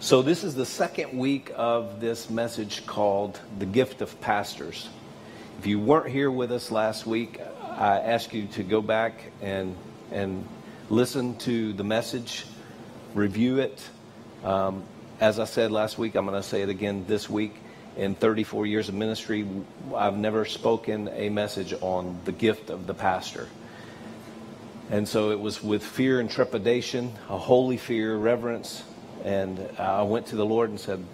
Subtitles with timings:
[0.00, 4.88] So, this is the second week of this message called The Gift of Pastors.
[5.58, 9.74] If you weren't here with us last week, I ask you to go back and,
[10.12, 10.46] and
[10.88, 12.46] listen to the message,
[13.12, 13.82] review it.
[14.44, 14.84] Um,
[15.18, 17.56] as I said last week, I'm going to say it again this week.
[17.96, 19.48] In 34 years of ministry,
[19.96, 23.48] I've never spoken a message on the gift of the pastor.
[24.92, 28.84] And so it was with fear and trepidation, a holy fear, reverence,
[29.24, 31.04] and I went to the Lord and said,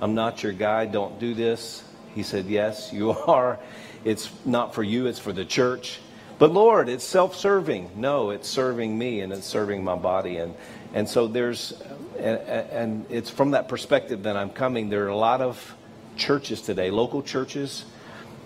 [0.00, 0.86] I'm not your guy.
[0.86, 1.84] Don't do this.
[2.14, 3.58] He said, Yes, you are.
[4.04, 6.00] It's not for you, it's for the church.
[6.38, 7.90] But Lord, it's self serving.
[7.96, 10.38] No, it's serving me and it's serving my body.
[10.38, 10.54] And,
[10.92, 11.80] and so there's,
[12.18, 14.90] and, and it's from that perspective that I'm coming.
[14.90, 15.74] There are a lot of
[16.16, 17.84] churches today, local churches,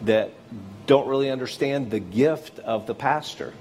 [0.03, 0.31] that
[0.87, 3.53] don't really understand the gift of the pastor.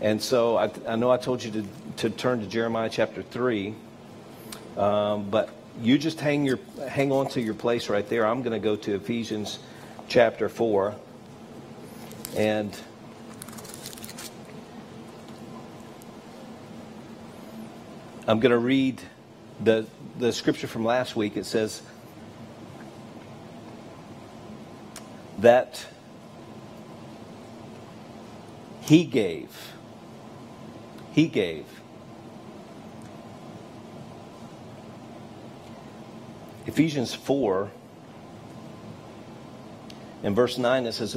[0.00, 1.64] And so I, I know I told you to,
[1.98, 3.74] to turn to Jeremiah chapter 3.
[4.76, 5.50] Um, but
[5.80, 6.58] you just hang your
[6.88, 8.26] hang on to your place right there.
[8.26, 9.58] I'm going to go to Ephesians
[10.08, 10.94] chapter four,
[12.36, 12.76] and
[18.26, 19.00] I'm going to read
[19.60, 19.86] the
[20.18, 21.36] the scripture from last week.
[21.36, 21.82] It says
[25.38, 25.86] that
[28.80, 29.72] he gave.
[31.12, 31.66] He gave
[36.66, 37.70] Ephesians 4,
[40.22, 41.14] in verse 9, it says,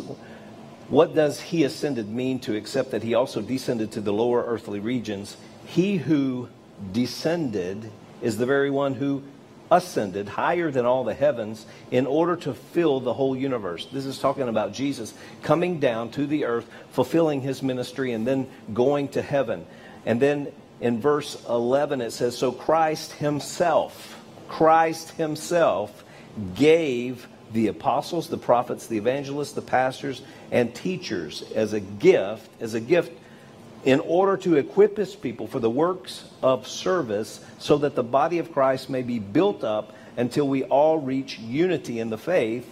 [0.89, 4.79] What does he ascended mean to except that he also descended to the lower earthly
[4.79, 5.37] regions?
[5.65, 6.49] He who
[6.91, 9.23] descended is the very one who
[9.71, 13.87] ascended higher than all the heavens in order to fill the whole universe.
[13.91, 18.47] This is talking about Jesus coming down to the earth, fulfilling his ministry, and then
[18.73, 19.65] going to heaven.
[20.05, 24.14] And then in verse 11, it says, So Christ himself
[24.47, 26.03] Christ himself
[26.55, 30.21] gave the apostles, the prophets, the evangelists, the pastors,
[30.51, 33.11] and teachers as a gift, as a gift
[33.85, 38.39] in order to equip his people for the works of service so that the body
[38.39, 42.69] of Christ may be built up until we all reach unity in the faith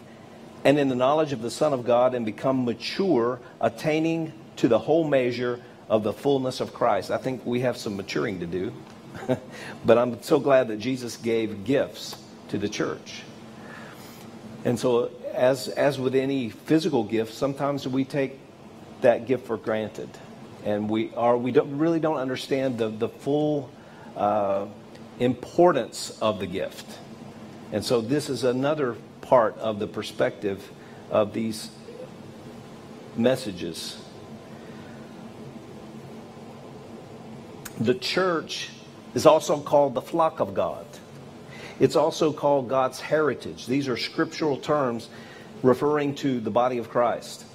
[0.65, 4.79] and in the knowledge of the Son of God and become mature, attaining to the
[4.79, 5.59] whole measure
[5.89, 7.11] of the fullness of Christ.
[7.11, 8.73] I think we have some maturing to do.
[9.85, 12.15] but I'm so glad that Jesus gave gifts
[12.49, 13.23] to the church.
[14.65, 18.39] And so, as, as with any physical gift, sometimes we take
[19.01, 20.09] that gift for granted.
[20.63, 23.69] And we, are, we don't, really don't understand the, the full
[24.15, 24.67] uh,
[25.19, 26.85] importance of the gift.
[27.71, 30.71] And so, this is another part of the perspective
[31.09, 31.69] of these
[33.17, 33.97] messages.
[37.79, 38.69] The church
[39.13, 40.85] is also called the flock of God.
[41.79, 43.65] It's also called God's heritage.
[43.65, 45.09] These are scriptural terms
[45.61, 47.45] referring to the body of Christ.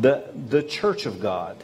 [0.00, 1.56] The, the church of God.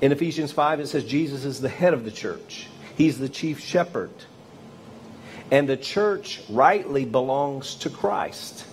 [0.00, 2.66] In Ephesians 5, it says Jesus is the head of the church,
[2.96, 4.10] He's the chief shepherd.
[5.50, 8.64] And the church rightly belongs to Christ.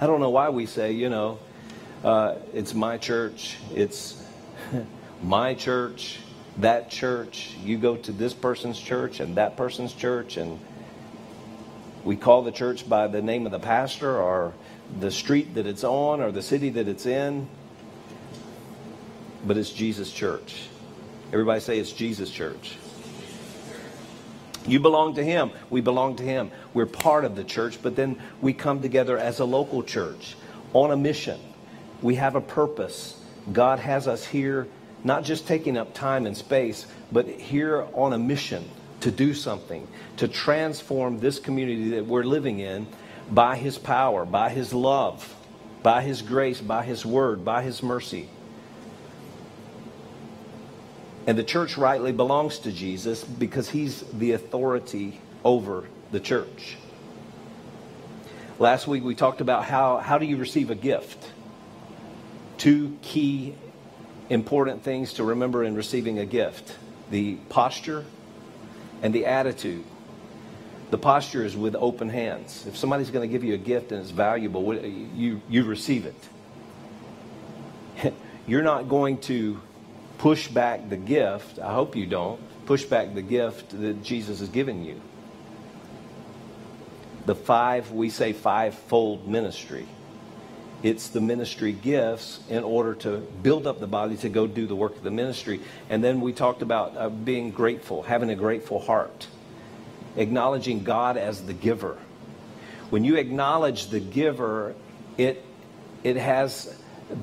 [0.00, 1.38] I don't know why we say, you know,
[2.04, 4.22] uh, it's my church, it's
[5.22, 6.20] my church,
[6.58, 10.58] that church, you go to this person's church and that person's church, and
[12.04, 14.54] we call the church by the name of the pastor or
[15.00, 17.48] the street that it's on or the city that it's in.
[19.44, 20.68] But it's Jesus' church.
[21.32, 22.76] Everybody say it's Jesus' church.
[24.66, 25.52] You belong to Him.
[25.70, 26.50] We belong to Him.
[26.74, 30.36] We're part of the church, but then we come together as a local church
[30.72, 31.38] on a mission.
[32.02, 33.20] We have a purpose.
[33.52, 34.66] God has us here
[35.06, 38.68] not just taking up time and space, but here on a mission
[39.00, 39.86] to do something,
[40.16, 42.88] to transform this community that we're living in
[43.30, 45.32] by His power, by His love,
[45.84, 48.28] by His grace, by His word, by His mercy.
[51.28, 56.76] And the church rightly belongs to Jesus because He's the authority over the church.
[58.58, 61.30] Last week we talked about how, how do you receive a gift?
[62.58, 63.54] Two key
[64.28, 66.76] important things to remember in receiving a gift
[67.10, 68.04] the posture
[69.02, 69.84] and the attitude.
[70.90, 72.64] The posture is with open hands.
[72.66, 78.14] If somebody's going to give you a gift and it's valuable, you, you receive it.
[78.46, 79.60] You're not going to
[80.18, 81.58] push back the gift.
[81.58, 82.40] I hope you don't.
[82.66, 85.00] Push back the gift that Jesus has given you.
[87.26, 89.86] The five, we say five-fold ministry.
[90.82, 94.76] It's the ministry gifts in order to build up the body to go do the
[94.76, 95.60] work of the ministry.
[95.88, 99.26] And then we talked about uh, being grateful, having a grateful heart.
[100.16, 101.98] acknowledging God as the giver.
[102.90, 104.74] When you acknowledge the giver,
[105.16, 105.44] it,
[106.02, 106.74] it has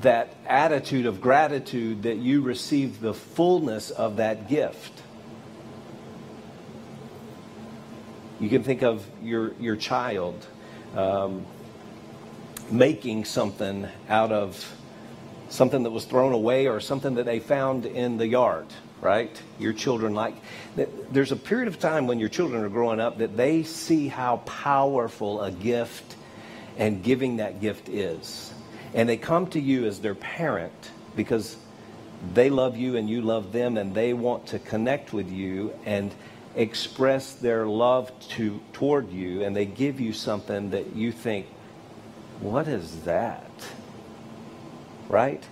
[0.02, 5.02] that attitude of gratitude that you receive the fullness of that gift.
[8.40, 10.46] You can think of your, your child
[10.96, 11.46] um,
[12.71, 14.75] making something out of
[15.50, 18.65] something that was thrown away or something that they found in the yard,
[19.01, 19.42] right?
[19.60, 20.36] Your children like,
[21.12, 24.38] there's a period of time when your children are growing up that they see how
[24.38, 26.15] powerful a gift
[26.77, 28.51] and giving that gift is.
[28.95, 31.57] And they come to you as their parent because
[32.33, 36.13] they love you and you love them and they want to connect with you and
[36.56, 41.48] express their love to toward you and they give you something that you think
[42.44, 43.51] what is that?
[45.07, 45.44] Right?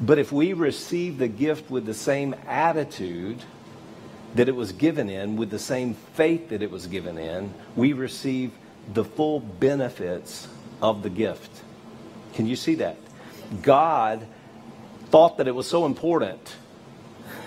[0.00, 3.42] But if we receive the gift with the same attitude
[4.34, 7.92] that it was given in with the same faith that it was given in we
[7.92, 8.52] receive
[8.92, 10.48] the full benefits
[10.82, 11.50] of the gift.
[12.34, 12.96] Can you see that?
[13.62, 14.26] God
[15.10, 16.56] thought that it was so important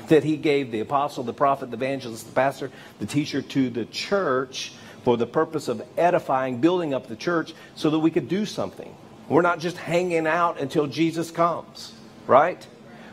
[0.07, 3.85] that he gave the apostle, the prophet, the evangelist, the pastor, the teacher to the
[3.85, 4.71] church
[5.03, 8.93] for the purpose of edifying, building up the church so that we could do something.
[9.29, 11.93] We're not just hanging out until Jesus comes,
[12.27, 12.65] right?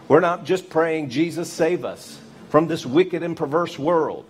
[0.08, 2.18] We're not just praying, Jesus, save us
[2.50, 4.26] from this wicked and perverse world.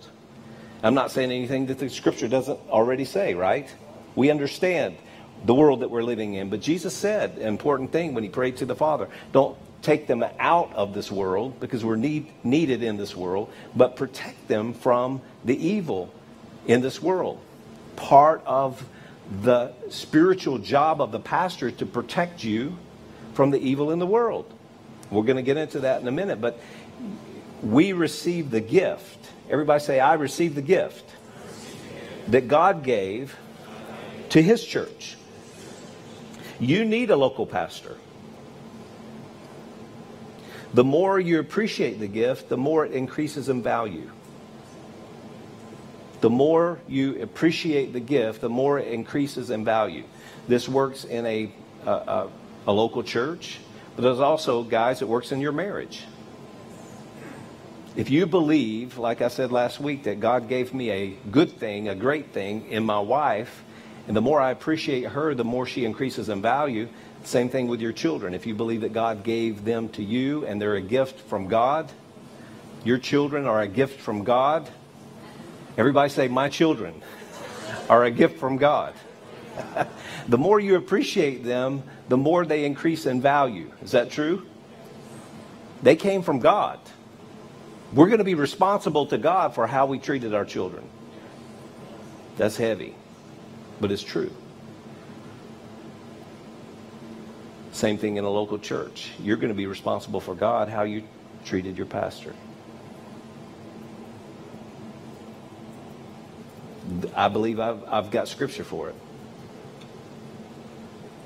[0.81, 3.67] I'm not saying anything that the scripture doesn't already say, right?
[4.15, 4.97] We understand
[5.45, 6.49] the world that we're living in.
[6.49, 10.25] But Jesus said an important thing when he prayed to the Father don't take them
[10.39, 15.21] out of this world because we're need, needed in this world, but protect them from
[15.43, 16.11] the evil
[16.65, 17.39] in this world.
[17.95, 18.85] Part of
[19.41, 22.77] the spiritual job of the pastor to protect you
[23.33, 24.51] from the evil in the world.
[25.09, 26.59] We're going to get into that in a minute, but
[27.61, 29.17] we receive the gift.
[29.49, 31.09] Everybody say, I receive the gift
[32.27, 33.35] that God gave
[34.29, 35.17] to his church.
[36.59, 37.97] You need a local pastor.
[40.73, 44.11] The more you appreciate the gift, the more it increases in value.
[46.25, 50.05] The more you appreciate the gift, the more it increases in value.
[50.47, 51.51] This works in a,
[51.85, 52.29] a,
[52.65, 53.59] a local church,
[53.95, 56.03] but there's also, guys, it works in your marriage.
[57.95, 61.89] If you believe, like I said last week, that God gave me a good thing,
[61.89, 63.63] a great thing in my wife,
[64.07, 66.87] and the more I appreciate her, the more she increases in value.
[67.23, 68.33] Same thing with your children.
[68.33, 71.91] If you believe that God gave them to you and they're a gift from God,
[72.83, 74.67] your children are a gift from God.
[75.77, 77.01] Everybody say, My children
[77.89, 78.93] are a gift from God.
[80.27, 83.71] the more you appreciate them, the more they increase in value.
[83.81, 84.45] Is that true?
[85.83, 86.79] They came from God.
[87.93, 90.87] We're going to be responsible to God for how we treated our children.
[92.37, 92.95] That's heavy
[93.79, 94.31] but it's true.
[97.71, 99.11] Same thing in a local church.
[99.19, 101.03] You're going to be responsible for God, how you
[101.43, 102.33] treated your pastor.
[107.15, 108.95] I believe I've, I've got scripture for it.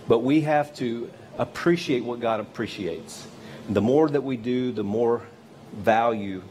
[0.07, 3.27] But we have to appreciate what God appreciates.
[3.69, 5.21] The more that we do, the more
[5.73, 6.41] value,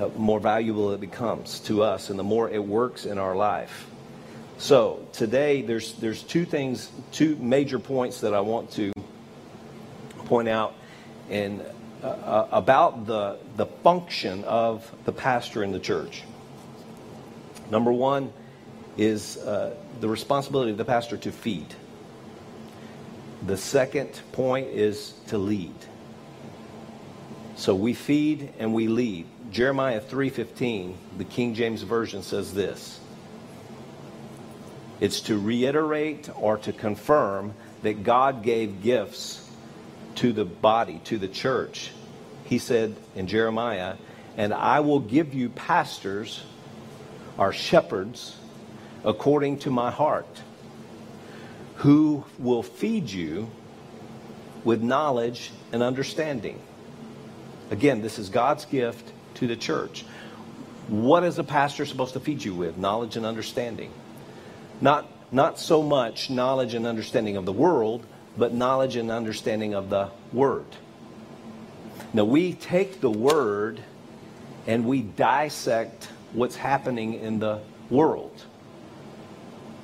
[0.00, 3.86] uh, more valuable it becomes to us, and the more it works in our life.
[4.58, 8.92] So today there's there's two things, two major points that I want to
[10.26, 10.74] point out
[11.30, 11.64] and
[12.02, 16.24] uh, uh, about the the function of the pastor in the church.
[17.72, 18.30] Number one
[18.98, 21.74] is uh, the responsibility of the pastor to feed.
[23.46, 25.74] The second point is to lead.
[27.56, 29.26] So we feed and we lead.
[29.50, 33.00] Jeremiah 3:15, the King James version says this.
[35.00, 39.50] It's to reiterate or to confirm that God gave gifts
[40.16, 41.90] to the body, to the church.
[42.44, 43.94] He said in Jeremiah,
[44.36, 46.42] and I will give you pastors
[47.38, 48.36] or shepherds
[49.04, 50.42] according to my heart,
[51.76, 53.50] who will feed you
[54.64, 56.60] with knowledge and understanding.
[57.70, 60.04] Again, this is God's gift to the church.
[60.88, 62.76] What is a pastor supposed to feed you with?
[62.76, 63.90] Knowledge and understanding.
[64.80, 68.04] Not, not so much knowledge and understanding of the world,
[68.36, 70.66] but knowledge and understanding of the Word.
[72.12, 73.80] Now, we take the Word
[74.66, 77.60] and we dissect what's happening in the
[77.90, 78.44] world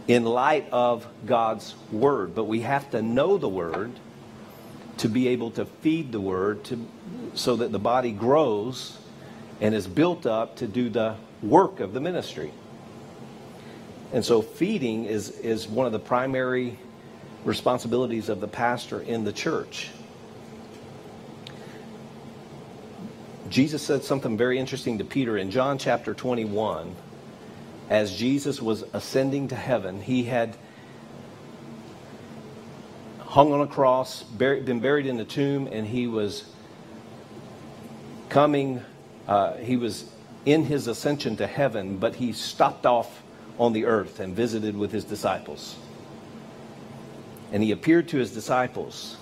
[0.08, 2.34] in light of God's Word.
[2.34, 3.92] But we have to know the Word
[4.98, 6.88] to be able to feed the Word to,
[7.34, 8.98] so that the body grows
[9.60, 12.52] and is built up to do the work of the ministry.
[14.12, 16.78] And so feeding is, is one of the primary
[17.44, 19.90] responsibilities of the pastor in the church.
[23.48, 26.94] Jesus said something very interesting to Peter in John chapter 21.
[27.88, 30.54] As Jesus was ascending to heaven, he had
[33.20, 36.44] hung on a cross, buried, been buried in a tomb, and he was
[38.28, 38.82] coming,
[39.26, 40.10] uh, he was
[40.44, 43.22] in his ascension to heaven, but he stopped off
[43.58, 45.76] on the earth and visited with his disciples.
[47.50, 49.16] And he appeared to his disciples,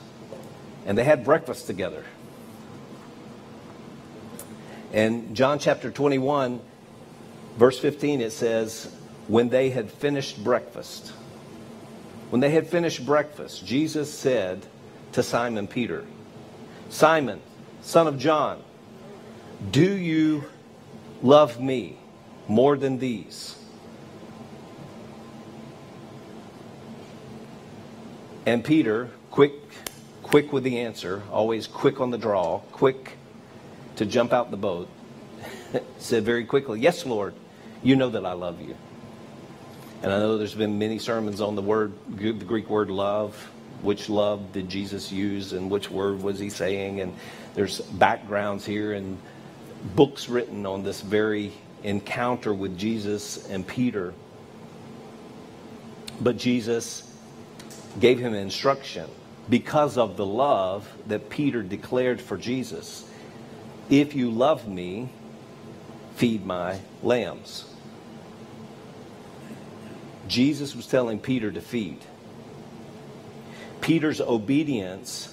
[0.85, 2.05] and they had breakfast together.
[4.97, 6.59] And John chapter 21,
[7.59, 8.91] verse 15, it says,
[9.29, 11.13] When they had finished breakfast,
[12.31, 14.65] when they had finished breakfast, Jesus said
[15.13, 16.07] to Simon Peter,
[16.89, 17.43] Simon,
[17.83, 18.63] son of John,
[19.71, 20.45] do you
[21.23, 21.99] love me
[22.49, 23.55] more than these?
[28.47, 29.53] And Peter, quick,
[30.23, 33.16] quick with the answer, always quick on the draw, quick
[33.97, 34.89] to jump out the boat,
[35.99, 37.35] said very quickly, Yes, Lord,
[37.83, 38.77] you know that I love you.
[40.03, 43.35] And I know there's been many sermons on the word, the Greek word love.
[43.83, 47.01] Which love did Jesus use and which word was he saying?
[47.01, 47.15] And
[47.55, 49.19] there's backgrounds here and
[49.95, 54.15] books written on this very encounter with Jesus and Peter.
[56.21, 57.13] But Jesus
[58.01, 59.09] gave him instruction
[59.49, 63.06] because of the love that Peter declared for Jesus.
[63.89, 65.11] If you love me,
[66.17, 67.65] feed my lambs.
[70.27, 72.01] Jesus was telling Peter to feed.
[73.81, 75.33] Peter's obedience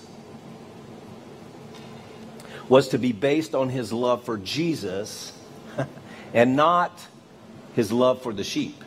[2.70, 5.38] was to be based on his love for Jesus
[6.34, 7.00] and not
[7.76, 8.84] his love for the sheep.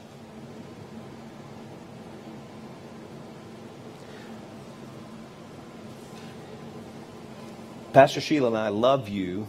[7.92, 9.48] Pastor Sheila and I love you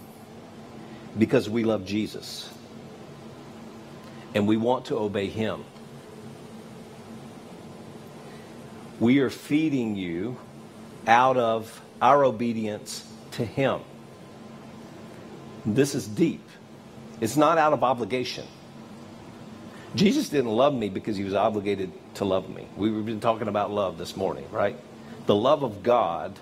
[1.17, 2.49] because we love Jesus
[4.33, 5.63] and we want to obey him.
[8.99, 10.37] We are feeding you
[11.07, 13.81] out of our obedience to him.
[15.65, 16.41] This is deep.
[17.21, 18.45] It's not out of obligation.
[19.95, 22.67] Jesus didn't love me because he was obligated to love me.
[22.75, 24.75] We've been talking about love this morning, right?
[25.25, 26.37] The love of God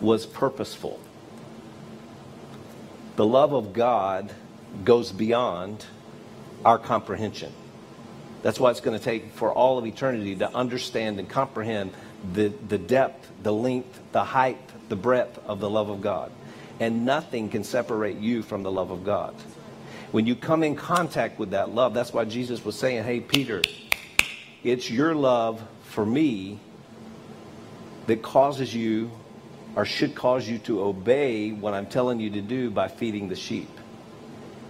[0.00, 1.00] was purposeful.
[3.16, 4.32] The love of God
[4.84, 5.84] goes beyond
[6.64, 7.52] our comprehension.
[8.42, 11.92] That's why it's going to take for all of eternity to understand and comprehend
[12.32, 16.32] the, the depth, the length, the height, the breadth of the love of God.
[16.80, 19.34] And nothing can separate you from the love of God.
[20.10, 23.62] When you come in contact with that love, that's why Jesus was saying, Hey, Peter,
[24.62, 26.58] it's your love for me
[28.06, 29.10] that causes you
[29.76, 33.36] or should cause you to obey what I'm telling you to do by feeding the
[33.36, 33.68] sheep.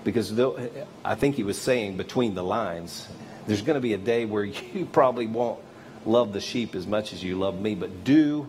[0.02, 0.68] Because though,
[1.04, 3.08] I think he was saying between the lines,
[3.46, 4.44] there's going to be a day where
[4.75, 5.61] you probably won't
[6.06, 8.49] love the sheep as much as you love me, but do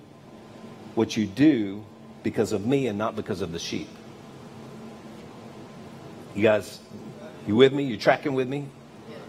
[0.96, 1.84] what you do
[2.24, 3.90] because of me and not because of the sheep.
[6.34, 6.80] You guys,
[7.48, 7.84] you with me?
[7.84, 8.68] You tracking with me?
[9.10, 9.20] Yes.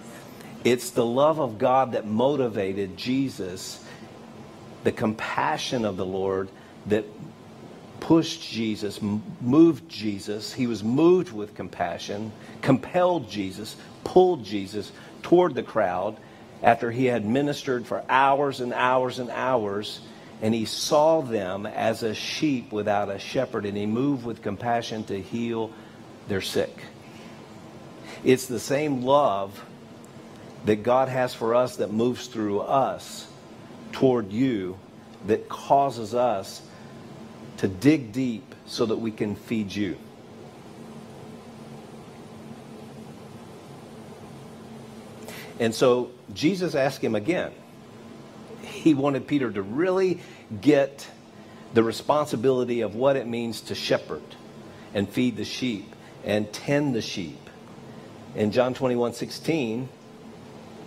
[0.64, 3.85] It's the love of God that motivated Jesus,
[4.83, 6.49] the compassion of the Lord
[6.87, 7.05] that
[8.00, 9.00] pushed Jesus,
[9.40, 10.52] moved Jesus.
[10.52, 16.16] He was moved with compassion, compelled Jesus, pulled Jesus toward the crowd
[16.62, 20.00] after he had ministered for hours and hours and hours.
[20.43, 25.05] And he saw them as a sheep without a shepherd, and he moved with compassion
[25.05, 25.73] to heal
[26.28, 26.76] their sick.
[28.23, 29.64] It's the same love
[30.64, 33.26] that God has for us that moves through us
[33.93, 34.78] toward you
[35.26, 36.62] that causes us
[37.58, 39.96] to dig deep so that we can feed you.
[45.58, 47.52] And so Jesus asked him again.
[48.62, 50.20] He wanted Peter to really
[50.60, 51.06] get
[51.72, 54.22] the responsibility of what it means to shepherd
[54.94, 55.94] and feed the sheep
[56.25, 57.38] and tend the sheep.
[58.34, 59.88] In John 21 16,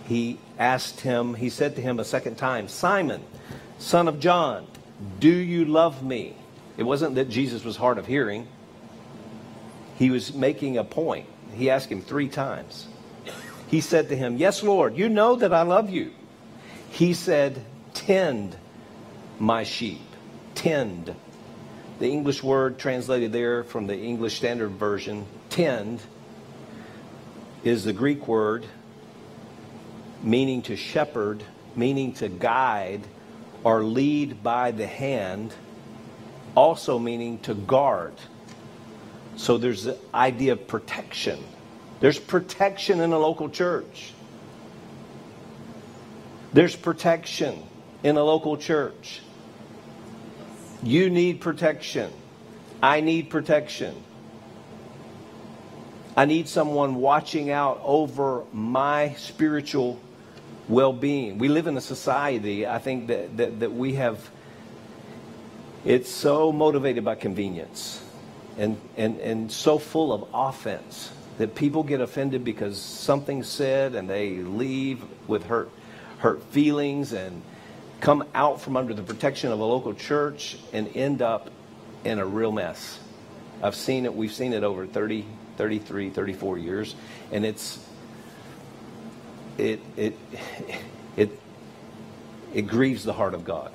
[0.06, 3.22] he asked him, he said to him a second time, Simon,
[3.78, 4.66] son of John,
[5.18, 6.36] do you love me?
[6.80, 8.48] It wasn't that Jesus was hard of hearing.
[9.98, 11.26] He was making a point.
[11.52, 12.88] He asked him three times.
[13.68, 16.10] He said to him, Yes, Lord, you know that I love you.
[16.88, 18.56] He said, Tend
[19.38, 20.00] my sheep.
[20.54, 21.14] Tend.
[21.98, 26.00] The English word translated there from the English Standard Version, tend,
[27.62, 28.64] is the Greek word
[30.22, 31.44] meaning to shepherd,
[31.76, 33.02] meaning to guide
[33.64, 35.54] or lead by the hand,
[36.54, 38.14] also meaning to guard.
[39.36, 41.42] So there's the idea of protection.
[42.00, 44.12] There's protection in a local church.
[46.52, 47.62] There's protection
[48.02, 49.20] in a local church.
[50.82, 52.12] You need protection.
[52.82, 53.94] I need protection.
[56.16, 60.00] I need someone watching out over my spiritual
[60.68, 61.38] well being.
[61.38, 64.30] We live in a society, I think, that, that, that we have,
[65.84, 68.02] it's so motivated by convenience
[68.58, 74.08] and, and, and so full of offense that people get offended because something's said and
[74.08, 75.70] they leave with hurt,
[76.18, 77.42] hurt feelings and
[78.00, 81.50] come out from under the protection of a local church and end up
[82.04, 82.98] in a real mess.
[83.62, 85.24] I've seen it, we've seen it over 30,
[85.56, 86.94] 33, 34 years,
[87.30, 87.78] and it's
[89.58, 90.16] it it
[91.16, 91.38] it
[92.54, 93.72] it grieves the heart of God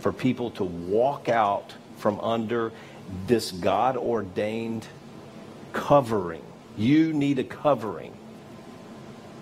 [0.00, 2.72] for people to walk out from under
[3.26, 4.86] this God ordained
[5.72, 6.42] covering.
[6.76, 8.16] You need a covering.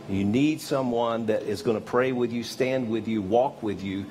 [0.08, 3.82] You need someone that is going to pray with you, stand with you, walk with
[3.82, 4.06] you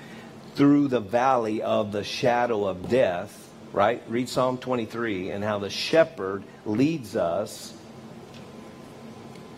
[0.55, 4.01] through the valley of the shadow of death, right?
[4.07, 7.73] Read Psalm 23 and how the shepherd leads us.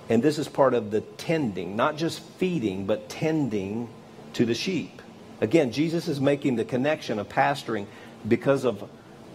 [0.10, 3.90] And this is part of the tending, not just feeding, but tending
[4.34, 5.02] to the sheep.
[5.42, 7.86] Again, Jesus is making the connection of pastoring
[8.28, 8.90] because of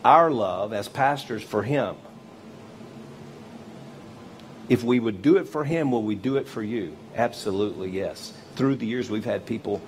[0.05, 1.97] our love as pastors for him.
[4.69, 6.97] If we would do it for him, will we do it for you?
[7.15, 8.33] Absolutely, yes.
[8.57, 9.81] Through the years, we've had people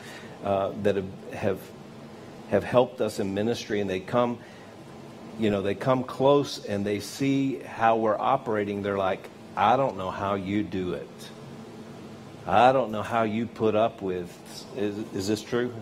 [0.44, 1.58] uh, that have, have
[2.50, 4.38] have helped us in ministry, and they come,
[5.38, 8.82] you know, they come close and they see how we're operating.
[8.82, 11.08] They're like, I don't know how you do it.
[12.46, 14.30] I don't know how you put up with.
[14.76, 15.72] Is, is this true?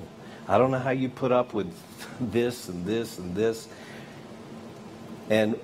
[0.48, 1.72] I don't know how you put up with
[2.20, 3.68] this and this and this.
[5.30, 5.58] And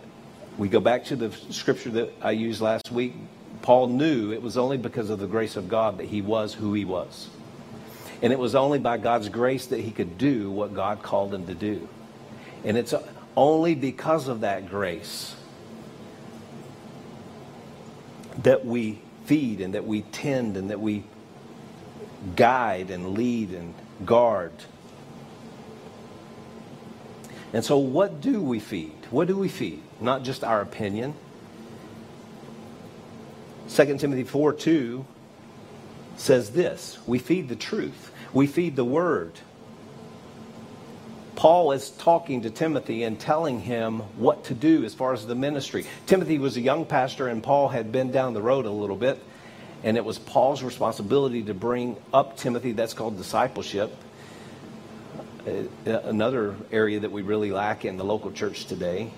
[0.57, 3.15] we go back to the scripture that I used last week.
[3.63, 6.75] Paul knew it was only because of the grace of God that he was who
[6.75, 7.29] he was.
[8.23, 11.47] And it was only by God's grace that he could do what God called him
[11.47, 11.89] to do.
[12.65, 12.95] And it's
[13.37, 15.37] only because of that grace
[18.43, 21.05] that we feed and that we tend and that we
[22.35, 24.53] guide and lead and guard.
[27.53, 29.07] And so, what do we feed?
[29.11, 29.83] What do we feed?
[30.01, 31.15] Not just our opinion.
[33.71, 35.07] 2 Timothy 4 2
[36.17, 39.33] says this We feed the truth, we feed the word.
[41.37, 45.37] Paul is talking to Timothy and telling him what to do as far as the
[45.37, 45.87] ministry.
[46.05, 49.23] Timothy was a young pastor, and Paul had been down the road a little bit.
[49.85, 52.73] And it was Paul's responsibility to bring up Timothy.
[52.73, 53.95] That's called discipleship.
[55.47, 59.11] Uh, another area that we really lack in the local church today.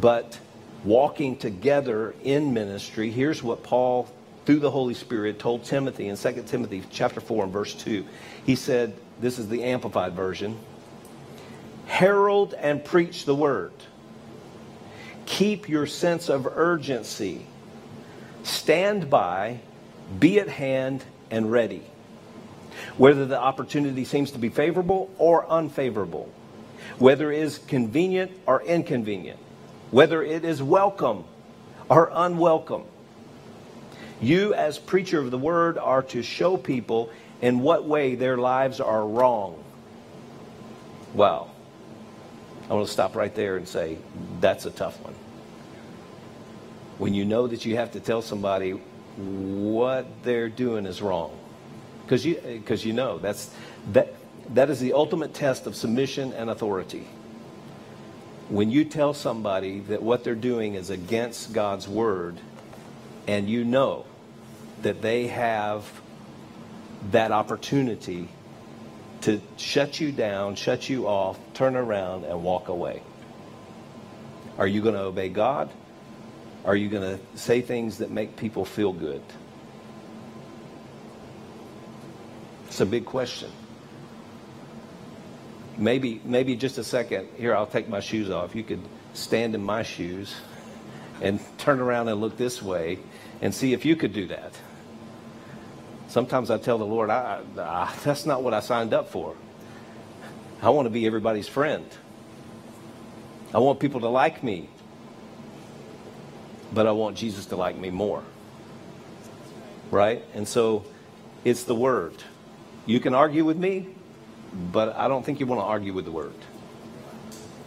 [0.00, 0.38] But
[0.84, 4.08] walking together in ministry, here's what Paul
[4.46, 8.04] through the Holy Spirit told Timothy in 2 Timothy chapter 4 and verse 2.
[8.44, 10.58] He said, this is the amplified version,
[11.86, 13.72] herald and preach the word.
[15.26, 17.46] Keep your sense of urgency.
[18.44, 19.60] Stand by,
[20.18, 21.82] be at hand and ready.
[22.96, 26.32] Whether the opportunity seems to be favorable or unfavorable,
[26.98, 29.38] whether it is convenient or inconvenient,
[29.90, 31.24] whether it is welcome
[31.88, 32.84] or unwelcome
[34.20, 37.10] you, as preacher of the word, are to show people
[37.42, 39.62] in what way their lives are wrong.
[41.12, 41.50] Well,
[42.70, 43.98] I want to stop right there and say
[44.40, 45.14] that's a tough one.
[46.98, 48.72] When you know that you have to tell somebody
[49.16, 51.36] what they're doing is wrong,
[52.02, 53.50] because you because you know that's
[53.92, 54.14] that
[54.50, 57.06] that is the ultimate test of submission and authority.
[58.48, 62.38] When you tell somebody that what they're doing is against God's word,
[63.26, 64.04] and you know
[64.82, 65.90] that they have
[67.10, 68.28] that opportunity
[69.22, 73.02] to shut you down, shut you off, turn around, and walk away.
[74.58, 75.70] Are you going to obey God?
[76.64, 79.22] Are you going to say things that make people feel good?
[82.68, 83.50] It's a big question.
[85.76, 87.28] Maybe, maybe just a second.
[87.36, 88.54] Here, I'll take my shoes off.
[88.54, 88.80] You could
[89.12, 90.34] stand in my shoes
[91.20, 92.98] and turn around and look this way
[93.42, 94.52] and see if you could do that.
[96.08, 99.34] Sometimes I tell the Lord, I, I, that's not what I signed up for.
[100.62, 101.86] I want to be everybody's friend.
[103.52, 104.68] I want people to like me.
[106.74, 108.24] But I want Jesus to like me more.
[109.92, 110.24] right?
[110.34, 110.84] And so
[111.44, 112.14] it's the Word.
[112.86, 113.88] You can argue with me,
[114.72, 116.34] but I don't think you want to argue with the Word.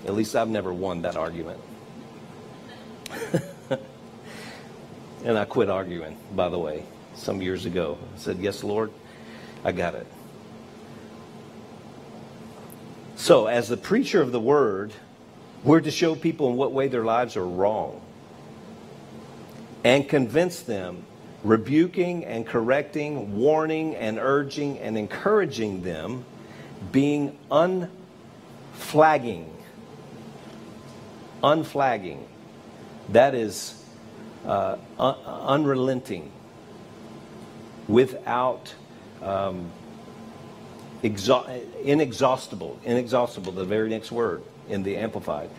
[0.05, 1.59] At least I've never won that argument.
[5.25, 6.83] and I quit arguing, by the way,
[7.15, 7.97] some years ago.
[8.15, 8.91] I said, Yes, Lord,
[9.65, 10.07] I got it.
[13.17, 14.93] So, as the preacher of the Word,
[15.63, 18.01] we're to show people in what way their lives are wrong
[19.87, 21.05] and convince them,
[21.45, 26.25] rebuking and correcting, warning and urging and encouraging them,
[26.91, 29.49] being unflagging.
[31.41, 32.27] Unflagging.
[33.13, 33.81] That is
[34.45, 36.33] uh, un- unrelenting,
[37.87, 38.73] without
[39.21, 39.71] um,
[41.01, 45.49] exa- inexhaustible, inexhaustible, the very next word in the Amplified.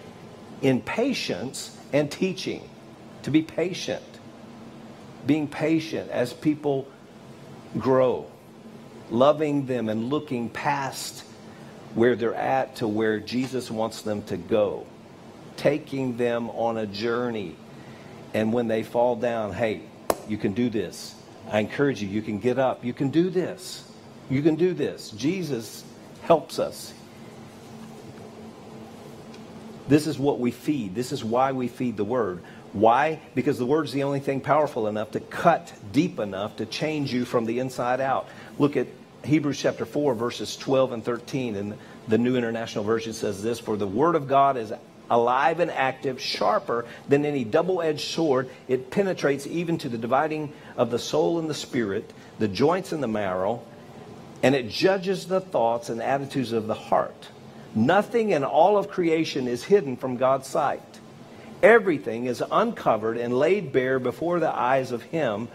[0.61, 2.69] In patience and teaching,
[3.23, 4.03] to be patient
[5.29, 6.89] being patient as people
[7.79, 8.27] grow,
[9.11, 11.23] loving them and looking past
[11.95, 14.87] where they're at to where Jesus wants them to go,
[15.57, 17.55] taking them on a journey.
[18.33, 19.83] And when they fall down, hey,
[20.29, 21.15] you can do this.
[21.51, 22.85] I encourage you, you can get up.
[22.85, 23.85] You can do this.
[24.31, 25.11] You can do this.
[25.11, 25.85] Jesus
[26.23, 26.93] helps us.
[29.89, 30.95] This is what we feed.
[30.95, 32.43] This is why we feed the word.
[32.73, 33.21] Why?
[33.35, 37.13] Because the word is the only thing powerful enough to cut deep enough to change
[37.13, 38.29] you from the inside out.
[38.59, 38.87] Look at
[39.25, 41.57] Hebrews chapter 4, verses 12 and 13.
[41.57, 44.73] And the New International Version says this For the word of God is
[45.11, 48.51] alive and active, sharper than any double edged sword.
[48.69, 53.03] It penetrates even to the dividing of the soul and the spirit, the joints and
[53.03, 53.63] the marrow,
[54.43, 57.29] and it judges the thoughts and attitudes of the heart.
[57.75, 60.83] Nothing in all of creation is hidden from God's sight.
[61.63, 65.49] Everything is uncovered and laid bare before the eyes of Him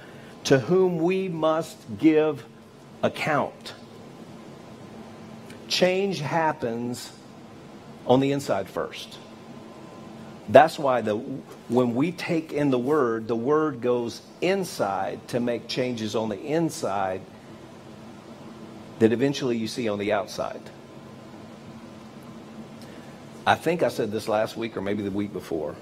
[0.45, 2.45] to whom we must give
[3.01, 3.73] account.
[5.69, 7.11] Change happens
[8.05, 9.17] on the inside first.
[10.49, 15.69] That's why the, when we take in the Word, the Word goes inside to make
[15.69, 17.21] changes on the inside
[18.99, 20.61] that eventually you see on the outside.
[23.47, 25.75] I think I said this last week or maybe the week before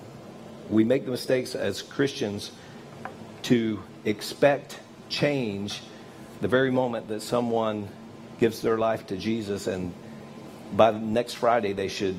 [0.72, 2.52] we make the mistakes as Christians
[3.44, 4.80] to expect
[5.10, 5.82] change
[6.40, 7.90] the very moment that someone
[8.40, 9.94] gives their life to Jesus, and
[10.74, 12.16] by next Friday, they should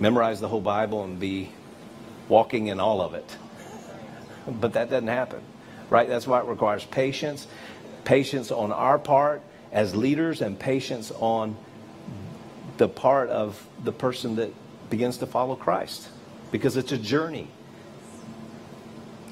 [0.00, 1.52] memorize the whole Bible and be
[2.28, 3.36] walking in all of it.
[4.46, 5.40] But that doesn't happen,
[5.88, 6.06] right?
[6.06, 7.46] That's why it requires patience
[8.04, 9.40] patience on our part
[9.72, 11.56] as leaders, and patience on
[12.76, 14.52] the part of the person that
[14.90, 16.08] begins to follow Christ
[16.54, 17.48] because it's a journey.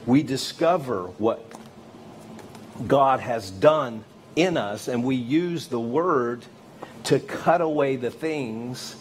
[0.07, 1.41] We discover what
[2.89, 4.03] God has done
[4.35, 6.45] in us, and we use the word
[7.05, 8.97] to cut away the things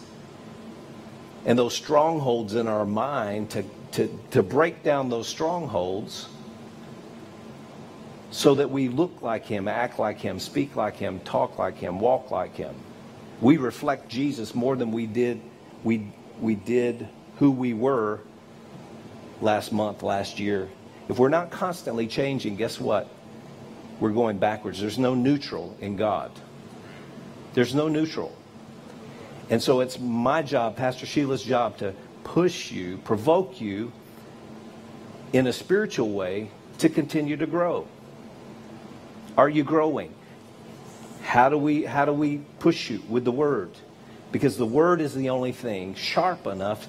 [1.46, 6.28] and those strongholds in our mind, to, to, to break down those strongholds
[8.30, 11.98] so that we look like Him, act like Him, speak like Him, talk like Him,
[11.98, 12.76] walk like Him.
[13.40, 15.40] We reflect Jesus more than we did,
[15.82, 16.06] we,
[16.40, 17.08] we did
[17.42, 18.20] who we were
[19.40, 20.68] last month, last year.
[21.08, 23.08] If we're not constantly changing, guess what?
[23.98, 24.80] We're going backwards.
[24.80, 26.30] There's no neutral in God.
[27.54, 28.32] There's no neutral.
[29.50, 33.90] And so it's my job, Pastor Sheila's job, to push you, provoke you
[35.32, 37.88] in a spiritual way to continue to grow.
[39.36, 40.14] Are you growing?
[41.22, 43.70] How do we how do we push you with the word?
[44.30, 46.86] Because the word is the only thing sharp enough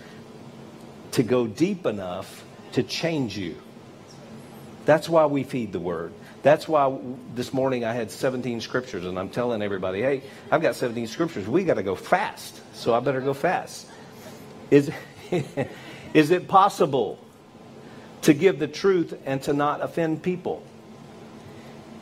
[1.14, 3.56] to go deep enough to change you.
[4.86, 6.12] That's why we feed the word.
[6.42, 6.98] That's why
[7.36, 11.48] this morning I had 17 scriptures, and I'm telling everybody, hey, I've got 17 scriptures.
[11.48, 13.88] We got to go fast, so I better go fast.
[14.70, 14.92] Is,
[16.14, 17.20] is it possible
[18.24, 20.64] to give the truth and to not offend people?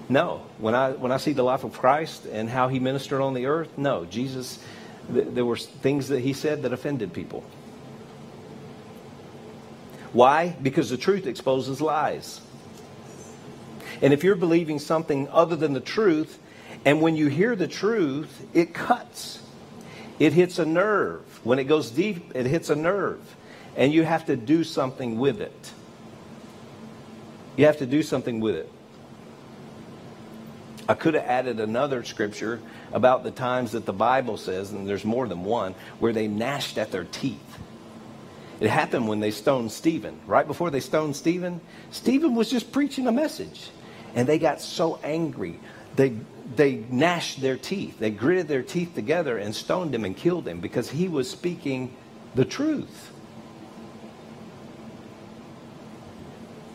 [0.10, 0.42] No.
[0.58, 3.46] When I, when I see the life of Christ and how he ministered on the
[3.46, 4.06] earth, no.
[4.06, 4.58] Jesus,
[5.14, 7.44] th- there were things that he said that offended people.
[10.14, 10.50] Why?
[10.62, 12.42] Because the truth exposes lies.
[14.02, 16.40] And if you're believing something other than the truth,
[16.86, 19.42] and when you hear the truth, it cuts.
[20.20, 21.22] It hits a nerve.
[21.44, 23.22] When it goes deep, it hits a nerve.
[23.76, 25.72] And you have to do something with it.
[27.56, 28.70] You have to do something with it.
[30.90, 32.60] I could have added another scripture
[32.92, 36.78] about the times that the Bible says, and there's more than one, where they gnashed
[36.78, 37.51] at their teeth.
[38.62, 40.20] It happened when they stoned Stephen.
[40.28, 43.72] Right before they stoned Stephen, Stephen was just preaching a message.
[44.14, 45.60] And they got so angry.
[45.96, 46.16] They,
[46.56, 47.98] they gnashed their teeth.
[47.98, 51.98] They gritted their teeth together and stoned him and killed him because he was speaking
[52.36, 53.12] the truth.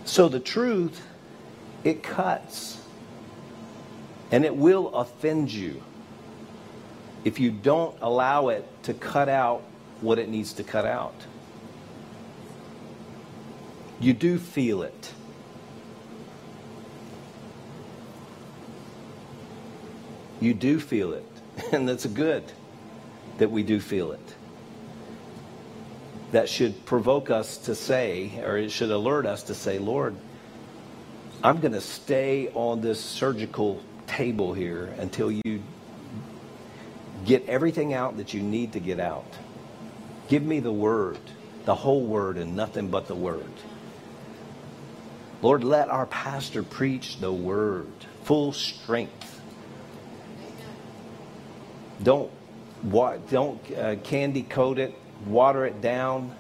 [0.07, 1.01] So the truth,
[1.85, 2.81] it cuts.
[4.33, 5.81] And it will offend you
[7.25, 9.63] if you don't allow it to cut out
[10.01, 11.15] what it needs to cut out.
[14.01, 15.13] You do feel it.
[20.41, 21.25] You do feel it.
[21.73, 22.45] And that's good
[23.39, 24.35] that we do feel it.
[26.33, 30.15] That should provoke us to say, or it should alert us to say, Lord,
[31.43, 35.63] I'm going to stay on this surgical table here until you
[37.25, 39.33] get everything out that you need to get out.
[40.29, 41.19] Give me the word,
[41.65, 43.51] the whole word, and nothing but the word.
[45.43, 47.93] Lord, let our pastor preach the word,
[48.25, 49.41] full strength.
[52.03, 52.31] Don't,
[52.91, 54.95] don't uh, candy coat it,
[55.27, 56.35] water it down.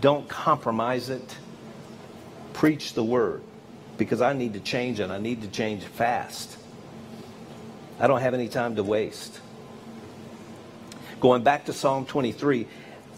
[0.00, 1.36] Don't compromise it.
[2.52, 3.42] Preach the word
[3.96, 6.58] because I need to change and I need to change fast.
[7.98, 9.40] I don't have any time to waste.
[11.20, 12.66] Going back to Psalm 23,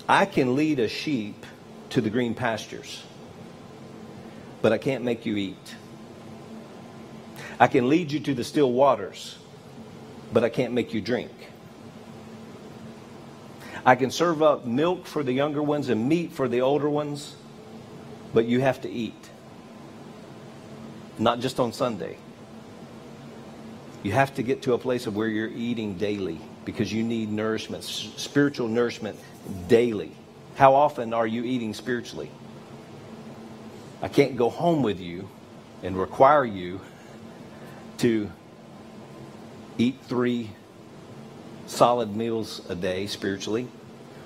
[0.09, 1.45] I can lead a sheep
[1.91, 3.03] to the green pastures,
[4.67, 5.77] but I can't make you eat.
[7.61, 9.39] I can lead you to the still waters,
[10.33, 11.31] but I can't make you drink.
[13.85, 17.37] I can serve up milk for the younger ones and meat for the older ones,
[18.35, 19.31] but you have to eat.
[21.17, 22.17] Not just on Sunday.
[24.03, 27.31] You have to get to a place of where you're eating daily because you need
[27.31, 29.17] nourishment, spiritual nourishment
[29.69, 30.11] daily.
[30.57, 32.33] How often are you eating spiritually?
[34.03, 35.29] I can't go home with you
[35.83, 36.81] and require you
[37.99, 38.31] to
[39.79, 40.51] eat three
[41.67, 43.69] solid meals a day spiritually.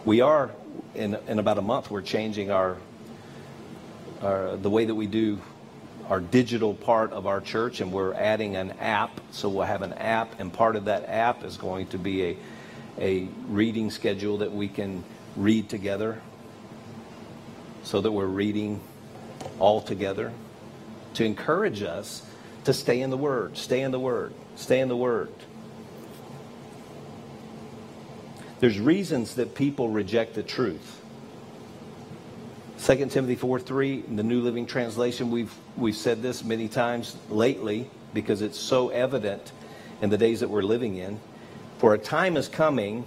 [0.05, 0.51] We are
[0.95, 2.77] in in about a month we're changing our,
[4.23, 5.39] our the way that we do
[6.09, 9.21] our digital part of our church, and we're adding an app.
[9.31, 12.37] So we'll have an app, and part of that app is going to be a,
[12.99, 15.05] a reading schedule that we can
[15.37, 16.21] read together
[17.85, 18.81] so that we're reading
[19.61, 20.33] all together
[21.15, 22.27] to encourage us
[22.65, 25.33] to stay in the Word, stay in the Word, stay in the Word.
[28.61, 31.01] There's reasons that people reject the truth.
[32.85, 37.17] 2 Timothy 4 3, in the New Living Translation, we've, we've said this many times
[37.29, 39.53] lately because it's so evident
[40.03, 41.21] in the days that we're living in.
[41.79, 43.07] For a time is coming,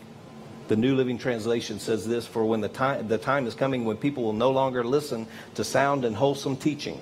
[0.68, 3.98] the New Living Translation says this For when the time, the time is coming when
[3.98, 7.00] people will no longer listen to sound and wholesome teaching.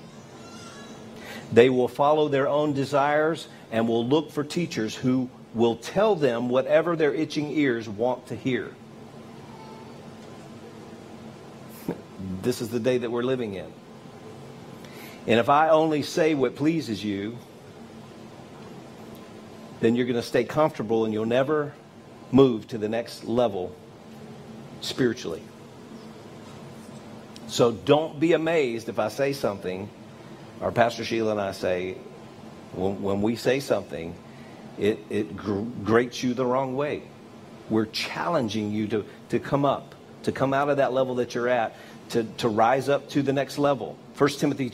[1.51, 6.49] They will follow their own desires and will look for teachers who will tell them
[6.49, 8.71] whatever their itching ears want to hear.
[12.41, 13.71] this is the day that we're living in.
[15.27, 17.37] And if I only say what pleases you,
[19.81, 21.73] then you're going to stay comfortable and you'll never
[22.31, 23.75] move to the next level
[24.81, 25.41] spiritually.
[27.47, 29.89] So don't be amazed if I say something,
[30.61, 31.97] or Pastor Sheila and I say,
[32.73, 34.15] when, when we say something,
[34.77, 37.03] it, it gr- grates you the wrong way.
[37.69, 41.49] We're challenging you to, to come up, to come out of that level that you're
[41.49, 41.75] at,
[42.09, 43.97] to, to rise up to the next level.
[44.17, 44.71] 1 Timothy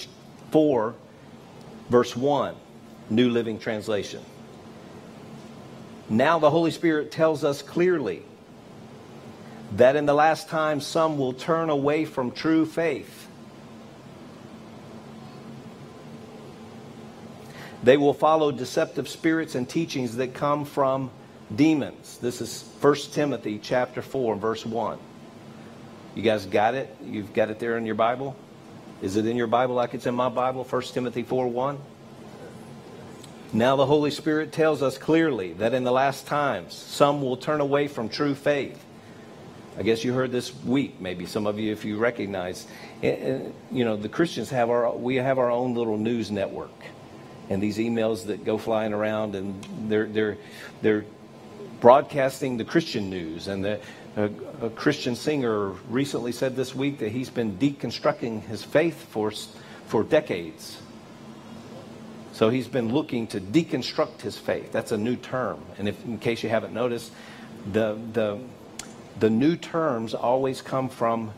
[0.51, 0.95] 4,
[1.89, 2.55] verse 1,
[3.09, 4.23] New Living Translation.
[6.09, 8.21] Now the Holy Spirit tells us clearly
[9.75, 13.27] that in the last time some will turn away from true faith.
[17.83, 21.11] They will follow deceptive spirits and teachings that come from
[21.53, 22.17] demons.
[22.17, 24.97] This is 1 Timothy chapter 4 verse 1.
[26.15, 26.95] You guys got it?
[27.03, 28.35] You've got it there in your Bible?
[29.01, 30.63] Is it in your Bible like it's in my Bible?
[30.63, 31.77] 1 Timothy 4 1?
[33.53, 37.61] Now the Holy Spirit tells us clearly that in the last times some will turn
[37.61, 38.83] away from true faith.
[39.77, 42.67] I guess you heard this week, maybe some of you, if you recognize.
[43.03, 43.39] Eh, eh,
[43.71, 46.73] you know, the Christians have our, we have our own little news network.
[47.49, 50.37] And these emails that go flying around and they're, they're,
[50.81, 51.05] they're
[51.79, 53.79] broadcasting the Christian news and the,
[54.17, 54.29] a,
[54.63, 59.31] a, Christian singer recently said this week that he's been deconstructing his faith for,
[59.85, 60.79] for decades.
[62.37, 64.71] So he's been looking to deconstruct his faith.
[64.71, 65.59] That's a new term.
[65.79, 67.11] And if, in case you haven't noticed,
[67.71, 68.39] the, the,
[69.19, 71.31] the new terms always come from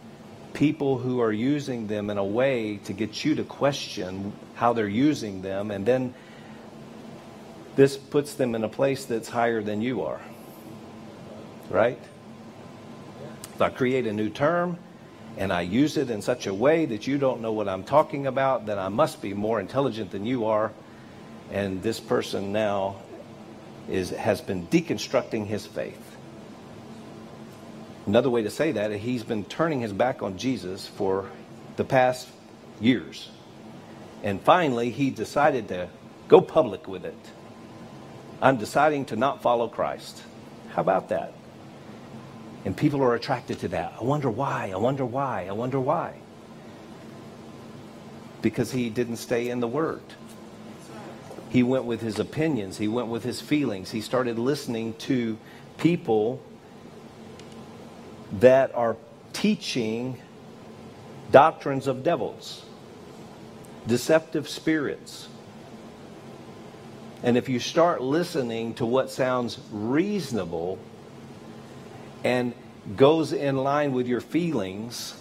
[0.52, 4.90] people who are using them in a way to get you to question how they're
[4.90, 5.72] using them.
[5.72, 6.14] And then
[7.80, 10.20] This puts them in a place that's higher than you are.
[11.70, 11.98] Right?
[13.54, 14.78] If I create a new term
[15.38, 18.28] and I use it in such a way that you don't know what I'm talking
[18.28, 20.74] about, then I must be more intelligent than you are.
[21.52, 22.98] And this person now
[23.90, 26.00] is, has been deconstructing his faith.
[28.06, 31.30] Another way to say that, he's been turning his back on Jesus for
[31.76, 32.28] the past
[32.80, 33.30] years.
[34.24, 35.90] And finally, he decided to
[36.28, 37.18] go public with it.
[38.42, 40.24] I'm deciding to not follow Christ.
[40.70, 41.34] How about that?
[42.66, 43.94] And people are attracted to that.
[44.00, 44.72] I wonder why.
[44.74, 45.48] I wonder why.
[45.48, 46.20] I wonder why.
[48.42, 50.02] Because he didn't stay in the Word.
[51.50, 53.92] He went with his opinions, he went with his feelings.
[53.92, 55.38] He started listening to
[55.78, 56.42] people
[58.34, 58.96] that are
[59.34, 60.20] teaching
[61.32, 62.64] doctrines of devils,
[63.88, 65.28] deceptive spirits.
[67.24, 70.78] And if you start listening to what sounds reasonable
[72.24, 72.54] and
[72.96, 75.16] goes in line with your feelings,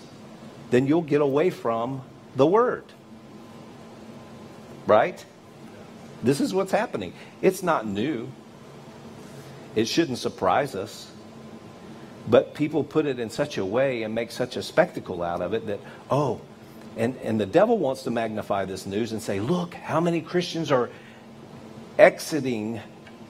[0.70, 2.02] then you'll get away from
[2.36, 2.84] the Word.
[4.86, 5.24] Right?
[6.22, 7.12] This is what's happening.
[7.42, 8.28] It's not new.
[9.74, 11.10] It shouldn't surprise us.
[12.28, 15.54] But people put it in such a way and make such a spectacle out of
[15.54, 16.40] it that, oh,
[16.96, 20.70] and, and the devil wants to magnify this news and say, look, how many Christians
[20.70, 20.90] are
[21.98, 22.80] exiting,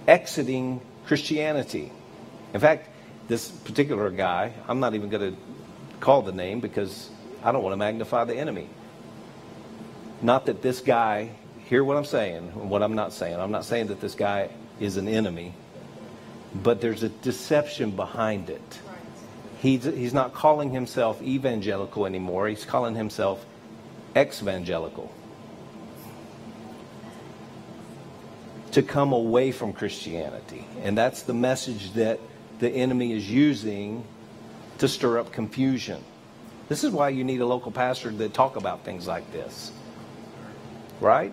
[0.07, 1.91] exiting Christianity.
[2.53, 2.89] In fact,
[3.29, 5.41] this particular guy, I'm not even going to
[6.01, 7.11] call the name because
[7.43, 8.69] I don't want to magnify the enemy.
[10.23, 11.31] Not that this guy,
[11.69, 13.39] hear what I'm saying, and what I'm not saying.
[13.39, 14.49] I'm not saying that this guy
[14.81, 15.53] is an enemy,
[16.55, 18.81] but there's a deception behind it.
[19.61, 22.49] He's, he's not calling himself evangelical anymore.
[22.49, 23.45] He's calling himself
[24.15, 25.13] ex-evangelical.
[28.73, 30.65] To come away from Christianity.
[30.83, 32.21] And that's the message that
[32.61, 34.05] the enemy is using
[34.79, 36.03] to stir up confusion.
[36.69, 39.73] This is why you need a local pastor to talk about things like this.
[41.01, 41.33] Right?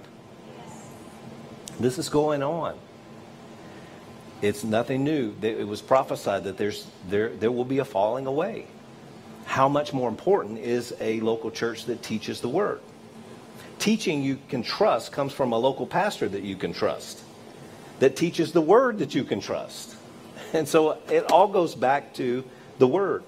[1.79, 2.77] This is going on.
[4.41, 5.33] It's nothing new.
[5.41, 8.67] It was prophesied that there's, there, there will be a falling away.
[9.45, 12.81] How much more important is a local church that teaches the word?
[13.79, 17.21] Teaching you can trust comes from a local pastor that you can trust,
[17.99, 19.95] that teaches the word that you can trust.
[20.53, 22.43] And so it all goes back to
[22.77, 23.23] the word.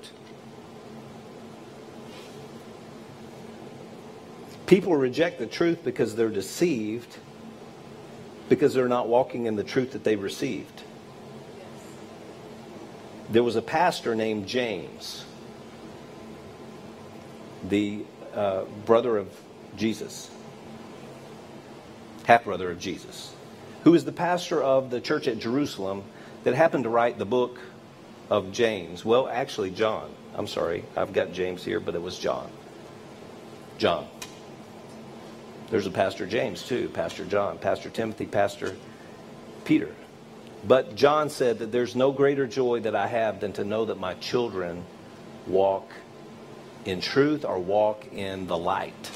[4.65, 7.17] People reject the truth because they're deceived,
[8.49, 10.83] because they're not walking in the truth that they received
[13.29, 15.25] there was a pastor named James,
[17.67, 19.27] the uh, brother of
[19.75, 20.31] Jesus,
[22.25, 23.33] half brother of Jesus,
[23.83, 26.03] who was the pastor of the church at Jerusalem
[26.43, 27.59] that happened to write the book
[28.29, 29.03] of James.
[29.03, 30.09] Well, actually, John.
[30.35, 32.49] I'm sorry, I've got James here, but it was John.
[33.77, 34.07] John.
[35.69, 38.75] There's a Pastor James, too, Pastor John, Pastor Timothy, Pastor
[39.65, 39.93] Peter.
[40.65, 43.99] But John said that there's no greater joy that I have than to know that
[43.99, 44.85] my children
[45.45, 45.91] walk
[46.85, 49.11] in truth or walk in the light.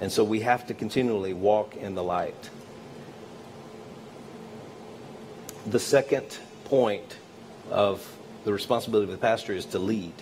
[0.00, 2.50] And so we have to continually walk in the light.
[5.66, 7.16] The second point
[7.70, 8.06] of
[8.44, 10.14] the responsibility of the pastor is to lead.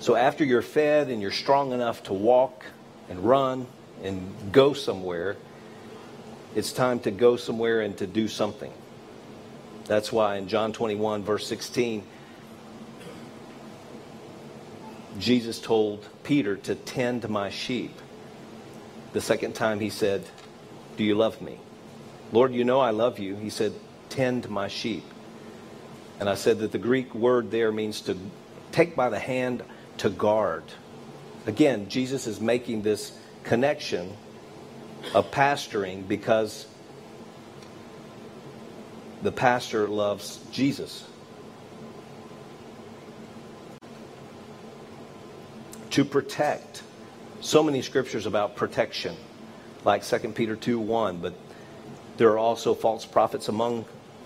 [0.00, 2.64] So after you're fed and you're strong enough to walk
[3.08, 3.66] and run
[4.02, 5.36] and go somewhere,
[6.54, 8.72] it's time to go somewhere and to do something.
[9.86, 12.04] That's why in John 21, verse 16,
[15.18, 17.92] Jesus told Peter to tend my sheep.
[19.12, 20.24] The second time he said,
[20.96, 21.58] Do you love me?
[22.30, 23.34] Lord, you know I love you.
[23.34, 23.72] He said,
[24.10, 25.04] Tend my sheep.
[26.20, 28.16] And I said that the Greek word there means to
[28.70, 29.62] take by the hand
[29.98, 30.64] to guard.
[31.46, 34.12] Again, Jesus is making this connection
[35.14, 36.66] of pastoring because
[39.22, 41.04] the pastor loves Jesus.
[45.90, 46.82] To protect.
[47.40, 49.16] So many scriptures about protection,
[49.84, 51.34] like 2 Peter 2 1, but
[52.16, 53.84] there are also false prophets among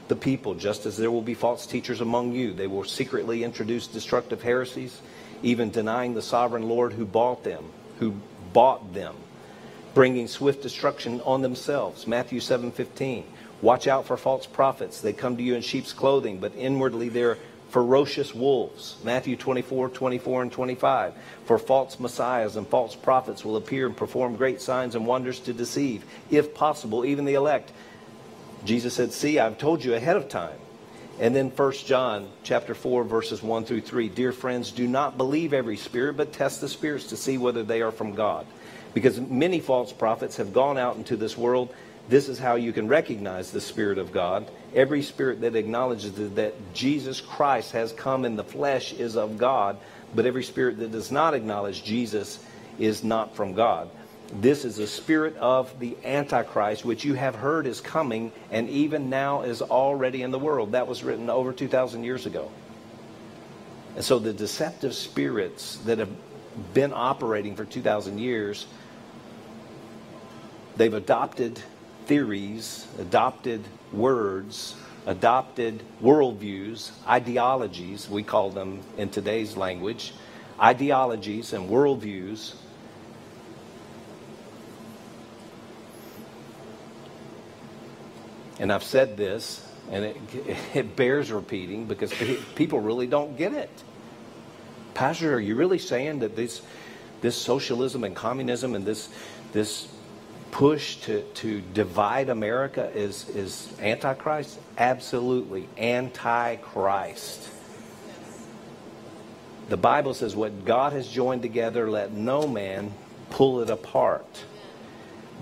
[0.08, 2.52] the people, just as there will be false teachers among you.
[2.52, 5.00] They will secretly introduce destructive heresies,
[5.42, 7.64] even denying the sovereign Lord who bought them,
[7.98, 8.14] who
[8.52, 9.14] bought them
[9.94, 12.06] bringing swift destruction on themselves.
[12.06, 13.24] Matthew 7:15.
[13.60, 15.00] Watch out for false prophets.
[15.00, 17.38] They come to you in sheep's clothing, but inwardly they're
[17.70, 18.96] ferocious wolves.
[19.04, 21.14] Matthew 24, 24, and 25.
[21.46, 25.52] For false messiahs and false prophets will appear and perform great signs and wonders to
[25.52, 27.70] deceive, if possible, even the elect.
[28.64, 30.58] Jesus said, See, I've told you ahead of time.
[31.20, 34.08] And then 1 John chapter 4 verses 1 through 3.
[34.08, 37.82] Dear friends, do not believe every spirit, but test the spirits to see whether they
[37.82, 38.46] are from God.
[38.94, 41.74] Because many false prophets have gone out into this world.
[42.08, 44.50] This is how you can recognize the Spirit of God.
[44.74, 49.78] Every spirit that acknowledges that Jesus Christ has come in the flesh is of God,
[50.14, 52.44] but every spirit that does not acknowledge Jesus
[52.78, 53.88] is not from God.
[54.32, 59.10] This is the spirit of the Antichrist, which you have heard is coming and even
[59.10, 60.72] now is already in the world.
[60.72, 62.50] That was written over 2,000 years ago.
[63.94, 66.08] And so the deceptive spirits that have
[66.72, 68.66] been operating for 2,000 years,
[70.76, 71.60] they've adopted
[72.06, 73.62] theories, adopted
[73.92, 74.74] words,
[75.06, 80.14] adopted worldviews, ideologies, we call them in today's language,
[80.58, 82.54] ideologies and worldviews
[88.62, 90.16] And I've said this, and it,
[90.72, 92.14] it bears repeating because
[92.54, 93.68] people really don't get it.
[94.94, 96.62] Pastor, are you really saying that this,
[97.22, 99.08] this socialism and communism and this,
[99.52, 99.88] this
[100.52, 104.60] push to, to divide America is, is antichrist?
[104.78, 105.68] Absolutely.
[105.76, 107.48] Antichrist.
[109.70, 112.92] The Bible says, What God has joined together, let no man
[113.30, 114.44] pull it apart.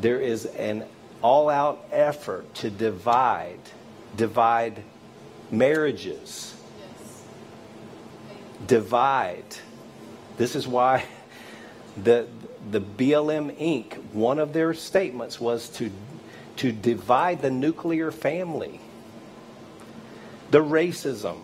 [0.00, 0.86] There is an
[1.22, 3.60] all out effort to divide,
[4.16, 4.82] divide
[5.50, 6.54] marriages,
[8.66, 9.44] divide.
[10.36, 11.04] This is why
[12.02, 12.26] the,
[12.70, 15.90] the BLM Inc., one of their statements was to,
[16.56, 18.80] to divide the nuclear family.
[20.50, 21.38] The racism,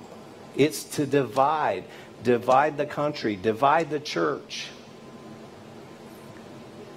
[0.56, 1.84] it's to divide,
[2.24, 4.68] divide the country, divide the church.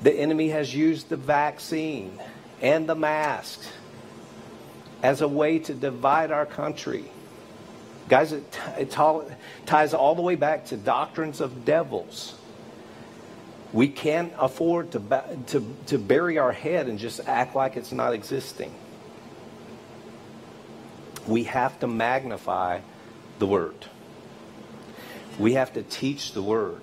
[0.01, 2.19] The enemy has used the vaccine
[2.61, 3.61] and the mask
[5.01, 7.05] as a way to divide our country.
[8.09, 8.91] Guys, it, it
[9.65, 12.33] ties all the way back to doctrines of devils.
[13.71, 18.13] We can't afford to, to, to bury our head and just act like it's not
[18.13, 18.73] existing.
[21.27, 22.79] We have to magnify
[23.37, 23.85] the Word.
[25.37, 26.81] We have to teach the Word,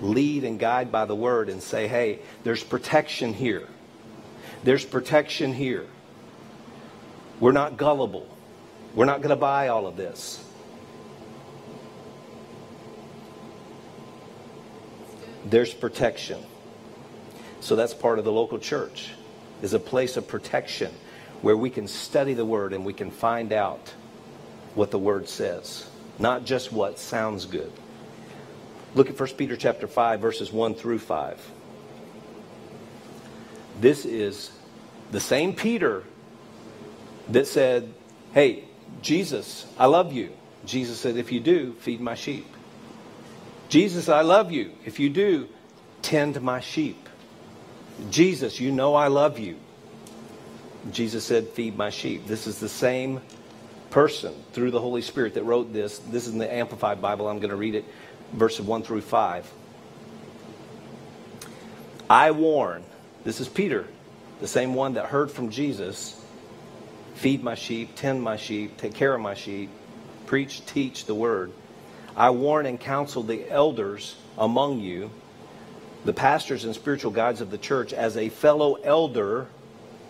[0.00, 3.68] lead and guide by the Word, and say, hey, there's protection here.
[4.66, 5.86] There's protection here.
[7.38, 8.26] We're not gullible.
[8.96, 10.44] We're not going to buy all of this.
[15.44, 16.42] There's protection.
[17.60, 19.10] So that's part of the local church
[19.62, 20.92] is a place of protection
[21.42, 23.94] where we can study the word and we can find out
[24.74, 25.88] what the word says,
[26.18, 27.70] not just what sounds good.
[28.96, 31.52] Look at 1 Peter chapter 5 verses 1 through 5.
[33.78, 34.50] This is
[35.10, 36.04] the same Peter
[37.28, 37.92] that said,
[38.32, 38.64] Hey,
[39.02, 40.30] Jesus, I love you.
[40.64, 42.46] Jesus said, If you do, feed my sheep.
[43.68, 44.72] Jesus, I love you.
[44.84, 45.48] If you do,
[46.02, 47.08] tend my sheep.
[48.10, 49.56] Jesus, you know I love you.
[50.90, 52.26] Jesus said, Feed my sheep.
[52.26, 53.20] This is the same
[53.90, 55.98] person through the Holy Spirit that wrote this.
[55.98, 57.28] This is in the Amplified Bible.
[57.28, 57.84] I'm going to read it,
[58.32, 59.50] verses 1 through 5.
[62.08, 62.84] I warn,
[63.24, 63.86] this is Peter,
[64.40, 66.20] the same one that heard from Jesus
[67.14, 69.70] feed my sheep, tend my sheep, take care of my sheep,
[70.26, 71.50] preach, teach the word.
[72.14, 75.10] I warn and counsel the elders among you,
[76.04, 79.46] the pastors and spiritual guides of the church, as a fellow elder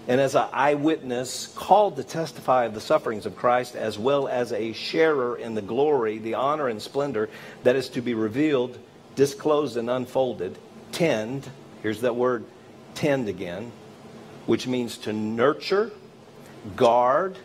[0.08, 4.52] and as an eyewitness called to testify of the sufferings of Christ, as well as
[4.52, 7.28] a sharer in the glory, the honor, and splendor
[7.64, 8.78] that is to be revealed,
[9.16, 10.58] disclosed, and unfolded.
[10.92, 11.48] Tend,
[11.82, 12.44] here's that word,
[12.94, 13.72] tend again,
[14.46, 15.90] which means to nurture,
[16.76, 17.36] guard,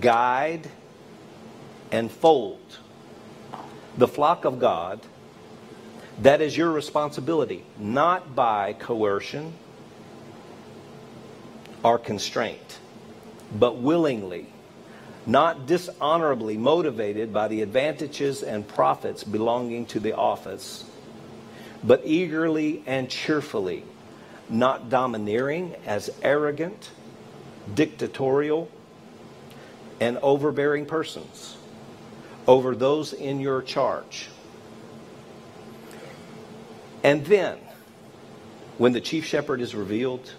[0.00, 0.68] guide,
[1.90, 2.78] and fold
[3.96, 5.00] the flock of God.
[6.22, 9.52] That is your responsibility, not by coercion
[11.82, 12.78] or constraint,
[13.56, 14.46] but willingly,
[15.26, 20.84] not dishonorably motivated by the advantages and profits belonging to the office,
[21.84, 23.84] but eagerly and cheerfully
[24.50, 26.90] not domineering as arrogant,
[27.74, 28.70] dictatorial,
[30.00, 31.56] and overbearing persons
[32.46, 34.28] over those in your charge.
[37.04, 37.58] And then,
[38.78, 40.32] when the chief shepherd is revealed,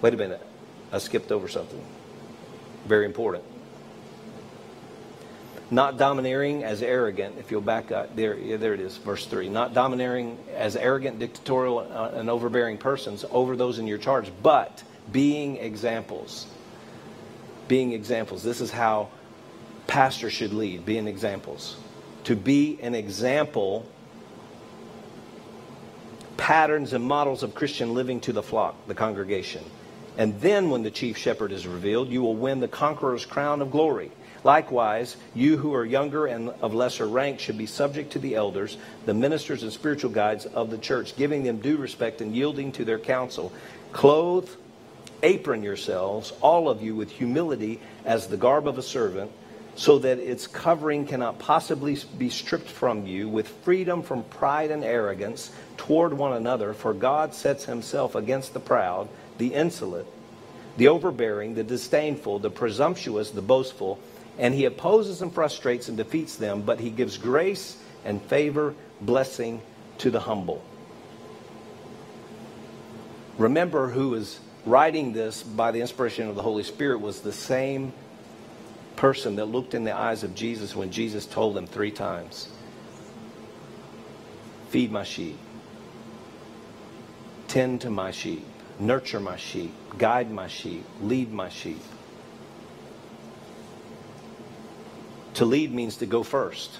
[0.00, 0.46] wait a minute,
[0.92, 1.84] I skipped over something
[2.86, 3.44] very important.
[5.70, 7.36] Not domineering as arrogant.
[7.38, 9.48] If you'll back up, there, yeah, there it is, verse 3.
[9.48, 14.82] Not domineering as arrogant, dictatorial, uh, and overbearing persons over those in your charge, but
[15.12, 16.46] being examples.
[17.68, 18.42] Being examples.
[18.42, 19.10] This is how
[19.86, 21.76] pastors should lead, being examples.
[22.24, 23.86] To be an example,
[26.36, 29.64] patterns and models of Christian living to the flock, the congregation.
[30.18, 33.70] And then, when the chief shepherd is revealed, you will win the conqueror's crown of
[33.70, 34.10] glory.
[34.42, 38.78] Likewise, you who are younger and of lesser rank should be subject to the elders,
[39.04, 42.84] the ministers and spiritual guides of the church, giving them due respect and yielding to
[42.84, 43.52] their counsel.
[43.92, 44.48] Clothe,
[45.22, 49.30] apron yourselves, all of you, with humility as the garb of a servant,
[49.76, 54.84] so that its covering cannot possibly be stripped from you, with freedom from pride and
[54.84, 56.72] arrogance toward one another.
[56.72, 60.06] For God sets himself against the proud, the insolent,
[60.76, 63.98] the overbearing, the disdainful, the presumptuous, the boastful
[64.40, 67.76] and he opposes and frustrates and defeats them, but he gives grace
[68.06, 69.60] and favor, blessing
[69.98, 70.64] to the humble.
[73.36, 77.92] Remember who is writing this by the inspiration of the Holy Spirit was the same
[78.96, 82.48] person that looked in the eyes of Jesus when Jesus told him three times
[84.70, 85.36] Feed my sheep,
[87.46, 88.46] tend to my sheep,
[88.78, 91.82] nurture my sheep, guide my sheep, lead my sheep.
[95.34, 96.70] To lead means to go first.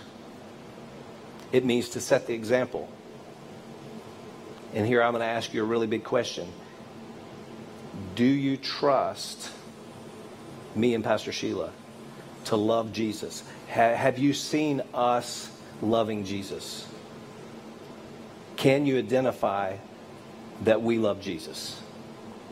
[1.53, 2.89] It means to set the example.
[4.73, 6.49] And here I'm going to ask you a really big question.
[8.15, 9.51] Do you trust
[10.75, 11.73] me and Pastor Sheila
[12.47, 13.43] to love Jesus?
[13.69, 15.51] Ha- have you seen us
[15.83, 16.87] loving Jesus?
[18.57, 19.77] Can you identify
[20.63, 21.81] that we love Jesus?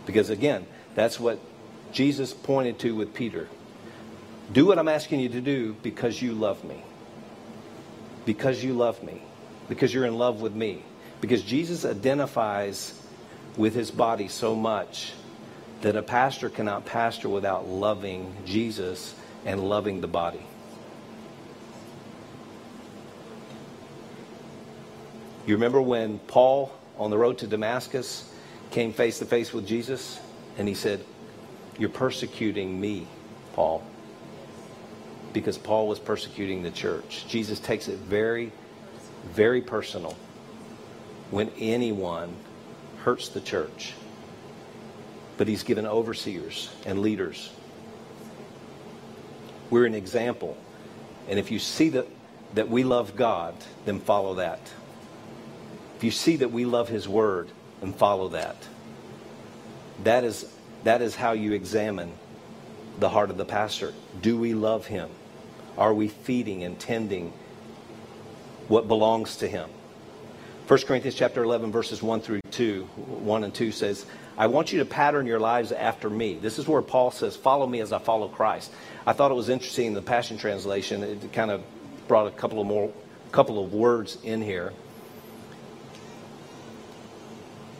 [0.06, 1.38] Because again, that's what
[1.92, 3.48] Jesus pointed to with Peter.
[4.52, 6.82] Do what I'm asking you to do because you love me.
[8.24, 9.22] Because you love me.
[9.68, 10.82] Because you're in love with me.
[11.20, 12.98] Because Jesus identifies
[13.56, 15.12] with his body so much
[15.82, 20.44] that a pastor cannot pastor without loving Jesus and loving the body.
[25.46, 28.32] You remember when Paul on the road to Damascus
[28.70, 30.18] came face to face with Jesus
[30.56, 31.04] and he said,
[31.78, 33.06] You're persecuting me,
[33.52, 33.82] Paul
[35.32, 37.26] because Paul was persecuting the church.
[37.28, 38.52] Jesus takes it very,
[39.32, 40.16] very personal
[41.30, 42.34] when anyone
[43.02, 43.92] hurts the church.
[45.36, 47.50] But he's given overseers and leaders.
[49.70, 50.56] We're an example.
[51.28, 52.08] And if you see that,
[52.54, 53.54] that we love God,
[53.84, 54.60] then follow that.
[55.96, 57.50] If you see that we love his word,
[57.80, 58.56] then follow that.
[60.04, 60.50] That is,
[60.84, 62.12] that is how you examine
[62.98, 63.92] the heart of the pastor.
[64.20, 65.10] Do we love him?
[65.78, 67.32] Are we feeding and tending
[68.66, 69.70] what belongs to him?
[70.66, 74.04] 1 Corinthians chapter 11 verses 1 through 2, 1 and 2 says,
[74.36, 76.34] I want you to pattern your lives after me.
[76.34, 78.72] This is where Paul says, follow me as I follow Christ.
[79.06, 81.02] I thought it was interesting in the Passion Translation.
[81.02, 81.62] It kind of
[82.08, 82.92] brought a couple of more,
[83.32, 84.72] couple of words in here.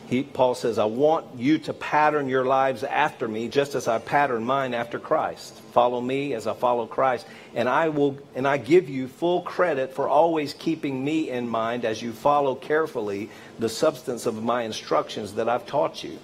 [0.09, 3.99] He, Paul says, I want you to pattern your lives after me, just as I
[3.99, 5.53] pattern mine after Christ.
[5.71, 7.27] Follow me as I follow Christ.
[7.53, 11.85] And I will and I give you full credit for always keeping me in mind
[11.85, 13.29] as you follow carefully
[13.59, 16.17] the substance of my instructions that I've taught you.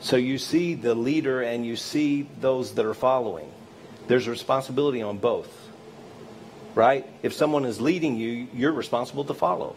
[0.00, 3.48] So you see the leader and you see those that are following.
[4.08, 5.54] There's responsibility on both.
[6.74, 7.06] Right?
[7.22, 9.76] If someone is leading you, you're responsible to follow.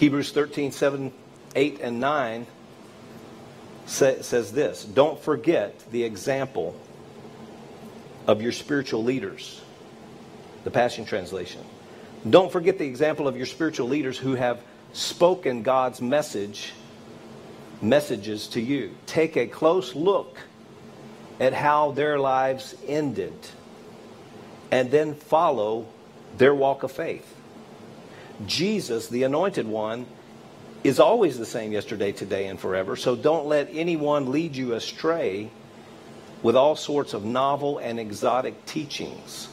[0.00, 1.12] Hebrews 13, 7,
[1.54, 2.46] 8, and 9
[3.84, 6.74] say, says this Don't forget the example
[8.26, 9.60] of your spiritual leaders.
[10.64, 11.60] The Passion Translation.
[12.30, 14.62] Don't forget the example of your spiritual leaders who have
[14.94, 16.72] spoken God's message,
[17.82, 18.96] messages to you.
[19.04, 20.38] Take a close look
[21.38, 23.34] at how their lives ended
[24.70, 25.84] and then follow
[26.38, 27.36] their walk of faith.
[28.46, 30.06] Jesus, the anointed one,
[30.82, 32.96] is always the same yesterday, today, and forever.
[32.96, 35.50] So don't let anyone lead you astray
[36.42, 39.48] with all sorts of novel and exotic teachings.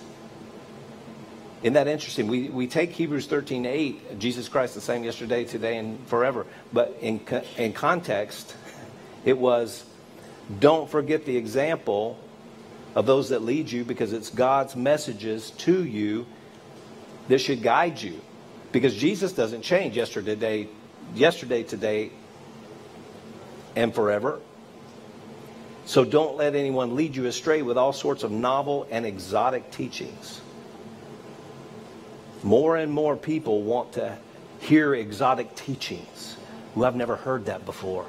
[1.64, 2.28] Isn't that interesting?
[2.28, 6.46] We, we take Hebrews 13 8, Jesus Christ the same yesterday, today, and forever.
[6.72, 7.20] But in,
[7.58, 8.56] in context,
[9.26, 9.84] it was
[10.60, 12.18] don't forget the example
[12.96, 16.26] of those that lead you because it's God's messages to you
[17.28, 18.22] that should guide you.
[18.72, 20.68] Because Jesus doesn't change yesterday,
[21.16, 22.12] yesterday, today,
[23.76, 24.40] and forever.
[25.86, 30.42] So don't let anyone lead you astray with all sorts of novel and exotic teachings.
[32.44, 34.18] More and more people want to
[34.60, 36.36] hear exotic teachings
[36.76, 38.06] who have never heard that before.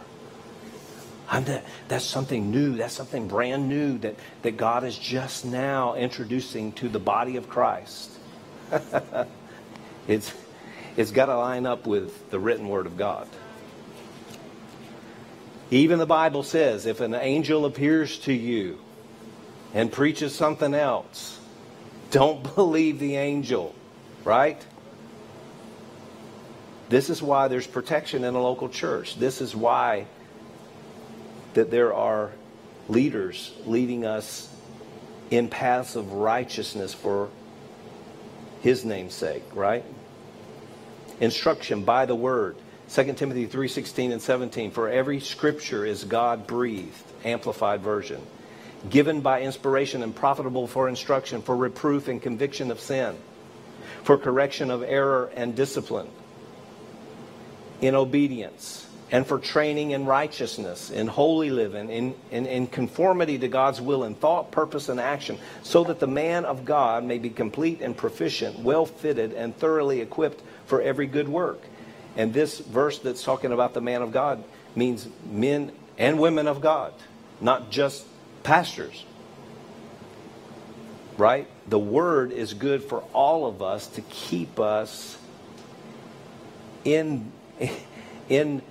[1.30, 2.76] That, that's something new.
[2.76, 7.48] That's something brand new that, that God is just now introducing to the body of
[7.48, 8.10] Christ.
[10.08, 10.32] it's,
[10.98, 13.28] it's got to line up with the written word of God.
[15.70, 18.80] Even the Bible says if an angel appears to you
[19.72, 21.38] and preaches something else,
[22.10, 23.76] don't believe the angel,
[24.24, 24.60] right?
[26.88, 29.16] This is why there's protection in a local church.
[29.20, 30.06] This is why
[31.54, 32.32] that there are
[32.88, 34.52] leaders leading us
[35.30, 37.28] in paths of righteousness for
[38.62, 39.84] his name's sake, right?
[41.20, 42.56] Instruction by the word.
[42.88, 46.94] 2 Timothy 3:16 and 17 for every scripture is God breathed
[47.24, 48.22] amplified version
[48.88, 53.14] given by inspiration and profitable for instruction for reproof and conviction of sin
[54.04, 56.08] for correction of error and discipline
[57.82, 63.48] in obedience and for training in righteousness, in holy living, in, in, in, conformity to
[63.48, 67.30] God's will in thought, purpose, and action, so that the man of God may be
[67.30, 71.60] complete and proficient, well fitted, and thoroughly equipped for every good work.
[72.16, 74.42] And this verse that's talking about the man of God
[74.74, 76.94] means men and women of God,
[77.40, 78.06] not just
[78.42, 79.04] pastors.
[81.16, 81.48] Right?
[81.66, 85.18] The word is good for all of us to keep us
[86.84, 87.32] in
[88.28, 88.62] in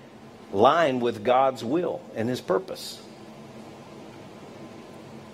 [0.51, 3.01] line with God's will and his purpose.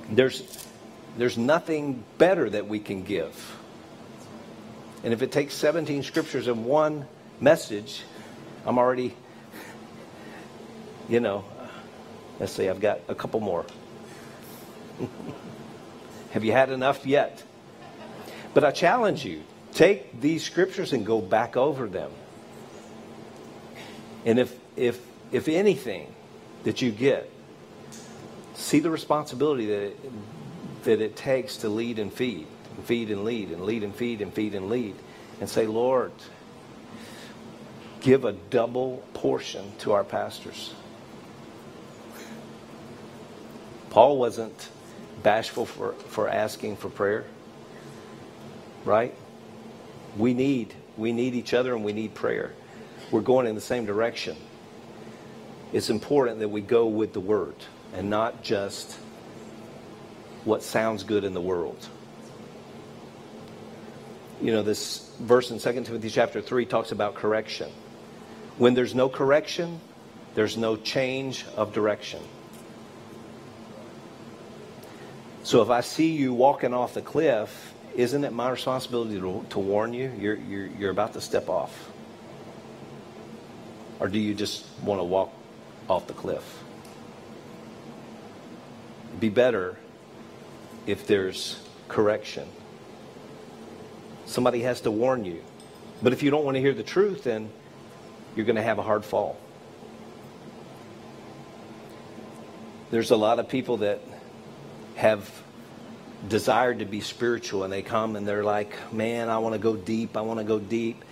[0.09, 0.67] There's,
[1.17, 3.57] there's nothing better that we can give.
[5.03, 7.05] And if it takes 17 scriptures in one
[7.39, 8.03] message,
[8.65, 9.15] I'm already,
[11.09, 11.43] you know,
[12.39, 13.65] let's see, I've got a couple more.
[16.31, 17.43] Have you had enough yet?
[18.53, 19.43] But I challenge you
[19.73, 22.11] take these scriptures and go back over them.
[24.25, 24.99] And if if,
[25.31, 26.13] if anything
[26.63, 27.29] that you get,
[28.55, 30.11] see the responsibility that it,
[30.83, 34.21] that it takes to lead and feed, and feed and lead, and lead and feed
[34.21, 34.95] and feed and lead,
[35.39, 36.11] and say, Lord,
[38.01, 40.73] give a double portion to our pastors.
[43.89, 44.69] Paul wasn't
[45.21, 47.25] bashful for, for asking for prayer,
[48.85, 49.13] right?
[50.17, 52.53] We need we need each other and we need prayer.
[53.09, 54.35] We're going in the same direction
[55.73, 57.55] it's important that we go with the word
[57.95, 58.93] and not just
[60.45, 61.89] what sounds good in the world.
[64.43, 67.71] You know, this verse in 2 Timothy chapter 3 talks about correction.
[68.57, 69.79] When there's no correction,
[70.35, 72.21] there's no change of direction.
[75.43, 79.59] So if I see you walking off the cliff, isn't it my responsibility to, to
[79.59, 80.11] warn you?
[80.19, 81.91] You're, you're, you're about to step off.
[84.01, 85.31] Or do you just want to walk
[85.89, 86.63] off the cliff.
[89.19, 89.77] Be better
[90.85, 92.47] if there's correction.
[94.25, 95.43] Somebody has to warn you.
[96.01, 97.49] But if you don't want to hear the truth, then
[98.35, 99.37] you're going to have a hard fall.
[102.91, 104.01] There's a lot of people that
[104.95, 105.29] have
[106.27, 109.75] desired to be spiritual and they come and they're like, man, I want to go
[109.75, 110.15] deep.
[110.15, 111.03] I want to go deep.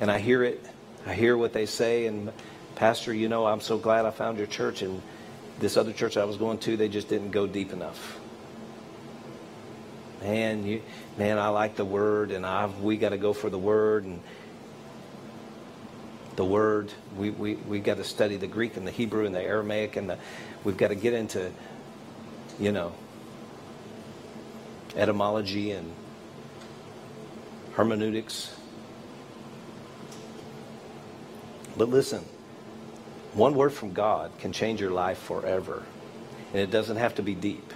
[0.00, 0.64] And I hear it.
[1.06, 2.32] I hear what they say and
[2.78, 5.02] Pastor, you know, I'm so glad I found your church, and
[5.58, 8.17] this other church I was going to, they just didn't go deep enough.
[10.22, 10.82] Man, you,
[11.16, 14.20] man, I like the word, and I've, we got to go for the word, and
[16.36, 16.92] the word.
[17.16, 20.10] We we we got to study the Greek and the Hebrew and the Aramaic, and
[20.10, 20.18] the,
[20.64, 21.52] we've got to get into,
[22.58, 22.92] you know,
[24.96, 25.92] etymology and
[27.74, 28.54] hermeneutics.
[31.76, 32.24] But listen.
[33.34, 35.84] One word from God can change your life forever.
[36.52, 37.72] And it doesn't have to be deep.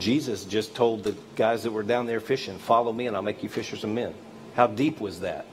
[0.00, 3.42] Jesus just told the guys that were down there fishing, Follow me and I'll make
[3.42, 4.14] you fishers of men.
[4.56, 5.46] How deep was that?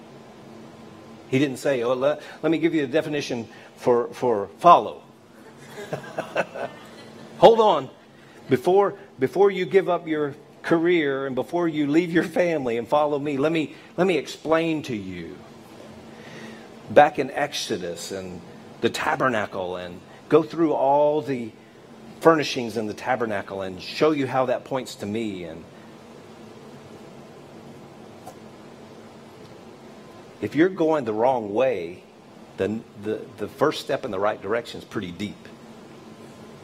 [1.29, 5.03] He didn't say, Oh, let, let me give you a definition for, for follow.
[7.37, 7.89] Hold on.
[8.49, 10.33] Before, before you give up your
[10.63, 14.81] career and before you leave your family and follow me, let me, let me explain
[14.83, 15.37] to you
[16.89, 18.41] back in Exodus and
[18.81, 21.51] the tabernacle and go through all the
[22.21, 25.63] furnishings in the tabernacle and show you how that points to me and
[30.41, 32.03] if you're going the wrong way
[32.57, 35.47] then the, the first step in the right direction is pretty deep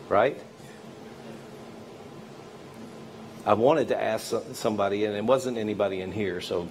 [0.09, 0.41] right
[3.45, 6.69] I wanted to ask somebody, and it wasn't anybody in here, so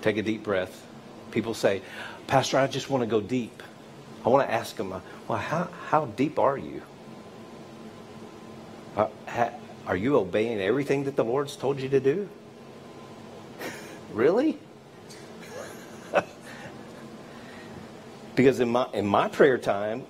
[0.00, 0.86] take a deep breath.
[1.30, 1.82] People say,
[2.26, 3.62] Pastor, I just want to go deep.
[4.24, 6.82] I want to ask them, uh, well, how, how deep are you?
[8.96, 9.08] Uh,
[9.86, 12.28] are you obeying everything that the Lord's told you to do?
[14.12, 14.58] really?
[18.34, 20.04] because in my in my prayer time,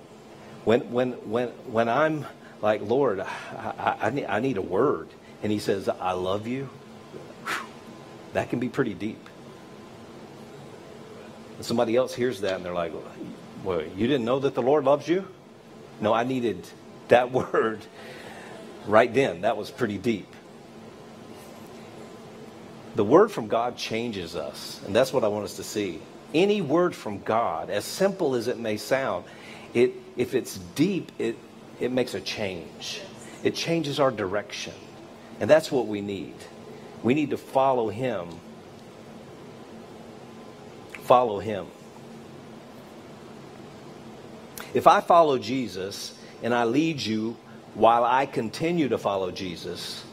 [0.65, 2.25] when when when when I'm
[2.61, 3.25] like Lord, I,
[3.57, 5.09] I, I need I need a word,
[5.43, 6.69] and He says, "I love you,"
[8.33, 9.29] that can be pretty deep.
[11.57, 12.93] And somebody else hears that and they're like,
[13.63, 15.27] "Well, you didn't know that the Lord loves you?"
[15.99, 16.67] No, I needed
[17.09, 17.81] that word
[18.85, 19.41] right then.
[19.41, 20.27] That was pretty deep.
[22.95, 26.01] The word from God changes us, and that's what I want us to see.
[26.33, 29.25] Any word from God, as simple as it may sound,
[29.73, 31.37] it if it's deep, it
[31.79, 33.01] it makes a change.
[33.43, 34.73] It changes our direction.
[35.39, 36.35] And that's what we need.
[37.01, 38.27] We need to follow him.
[41.01, 41.65] Follow him.
[44.73, 46.13] If I follow Jesus
[46.43, 47.35] and I lead you
[47.73, 50.03] while I continue to follow Jesus,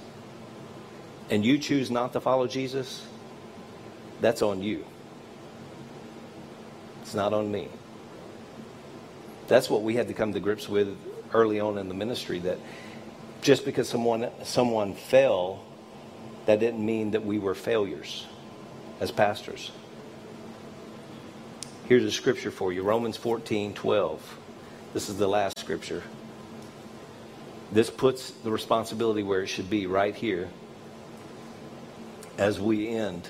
[1.30, 3.04] and you choose not to follow Jesus,
[4.20, 4.84] that's on you.
[7.02, 7.68] It's not on me.
[9.48, 10.96] That's what we had to come to grips with
[11.32, 12.58] early on in the ministry that
[13.40, 15.64] just because someone someone fell,
[16.46, 18.26] that didn't mean that we were failures
[19.00, 19.70] as pastors.
[21.86, 24.38] Here's a scripture for you Romans 14 12.
[24.92, 26.02] This is the last scripture.
[27.70, 30.48] This puts the responsibility where it should be right here
[32.38, 33.28] as we end.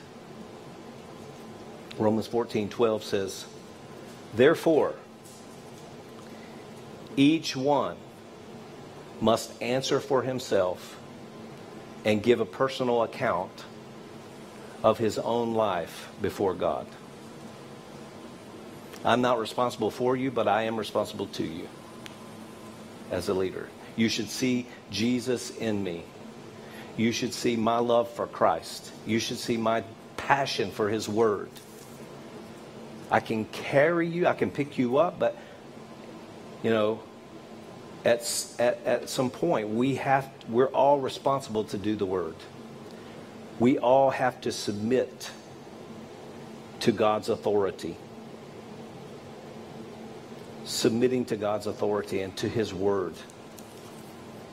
[1.98, 3.46] Romans 14 12 says,
[4.34, 4.94] Therefore,
[7.16, 7.96] each one
[9.20, 10.98] must answer for himself
[12.04, 13.64] and give a personal account
[14.84, 16.86] of his own life before God.
[19.04, 21.68] I'm not responsible for you, but I am responsible to you
[23.10, 23.68] as a leader.
[23.98, 26.04] You should see Jesus in me.
[26.96, 28.92] You should see my love for Christ.
[29.04, 29.82] You should see my
[30.16, 31.50] passion for his word.
[33.10, 35.36] I can carry you, I can pick you up, but
[36.62, 37.00] you know,
[38.04, 38.20] at,
[38.60, 42.36] at, at some point, we have, we're all responsible to do the word.
[43.58, 45.30] We all have to submit
[46.80, 47.96] to God's authority.
[50.64, 53.14] Submitting to God's authority and to His word.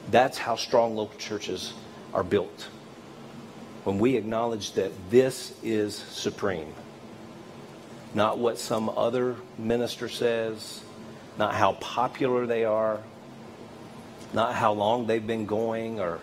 [0.09, 1.73] That's how strong local churches
[2.13, 2.67] are built.
[3.83, 6.73] When we acknowledge that this is supreme,
[8.13, 10.81] not what some other minister says,
[11.37, 13.01] not how popular they are,
[14.33, 16.19] not how long they've been going or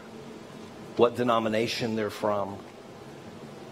[0.96, 2.56] what denomination they're from.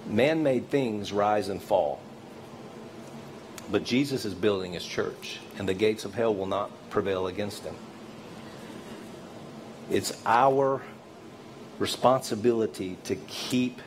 [0.06, 2.00] Man made things rise and fall.
[3.70, 7.62] But Jesus is building his church, and the gates of hell will not prevail against
[7.62, 7.76] him.
[9.90, 10.82] It's our
[11.78, 13.80] responsibility to keep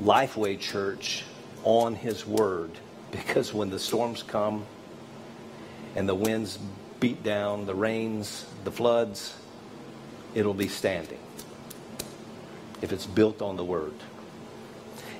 [0.00, 1.24] Lifeway Church
[1.64, 2.70] on his word
[3.10, 4.66] because when the storms come
[5.94, 6.58] and the winds
[7.00, 9.34] beat down, the rains, the floods,
[10.34, 11.18] it'll be standing
[12.82, 13.94] if it's built on the Word.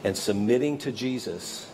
[0.05, 1.67] And submitting to Jesus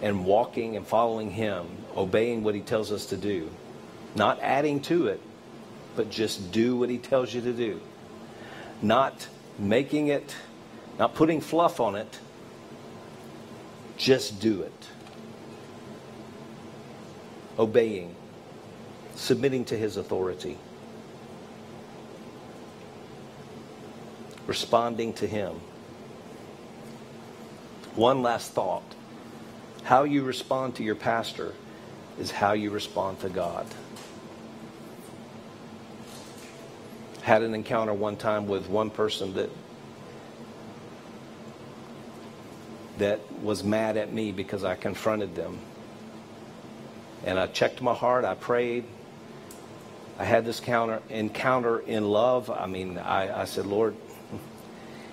[0.00, 3.50] and walking and following Him, obeying what He tells us to do,
[4.14, 5.20] not adding to it,
[5.96, 7.80] but just do what He tells you to do.
[8.80, 9.26] Not
[9.58, 10.34] making it,
[10.98, 12.18] not putting fluff on it,
[13.96, 14.88] just do it
[17.58, 18.14] obeying,
[19.16, 20.56] submitting to his authority,
[24.46, 25.60] responding to him.
[27.96, 28.84] One last thought
[29.88, 31.54] how you respond to your pastor
[32.20, 33.66] is how you respond to God.
[37.22, 39.48] Had an encounter one time with one person that
[42.98, 45.58] that was mad at me because I confronted them
[47.24, 48.26] and I checked my heart.
[48.26, 48.84] I prayed.
[50.18, 52.50] I had this counter, encounter in love.
[52.50, 53.96] I mean, I, I said, Lord,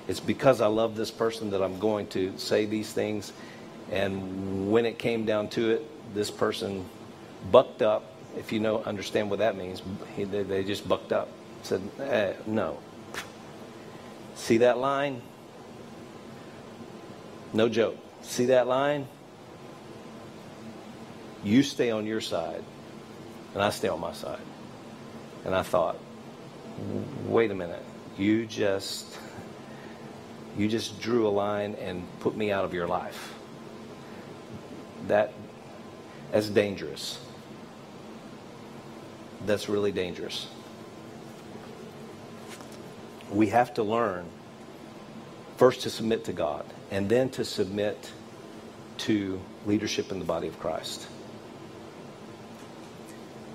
[0.09, 3.31] it's because I love this person that I'm going to say these things.
[3.91, 6.85] And when it came down to it, this person
[7.51, 8.11] bucked up.
[8.37, 9.81] If you know, understand what that means,
[10.15, 11.29] he, they, they just bucked up.
[11.63, 12.79] Said, eh, no.
[14.35, 15.21] See that line?
[17.53, 17.97] No joke.
[18.21, 19.07] See that line?
[21.43, 22.63] You stay on your side.
[23.53, 24.41] and I stay on my side.
[25.45, 25.97] And I thought,
[27.27, 27.83] wait a minute,
[28.17, 29.17] you just
[30.57, 33.34] you just drew a line and put me out of your life.
[35.07, 35.33] That
[36.31, 37.19] as dangerous.
[39.45, 40.47] That's really dangerous.
[43.31, 44.25] We have to learn
[45.57, 48.11] first to submit to God and then to submit
[48.97, 51.03] to leadership in the body of Christ.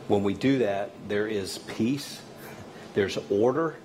[0.09, 2.21] When we do that, there is peace,
[2.95, 3.77] there's order,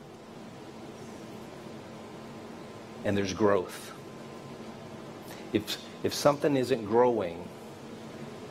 [3.04, 3.92] and there's growth.
[5.54, 7.48] If, if something isn't growing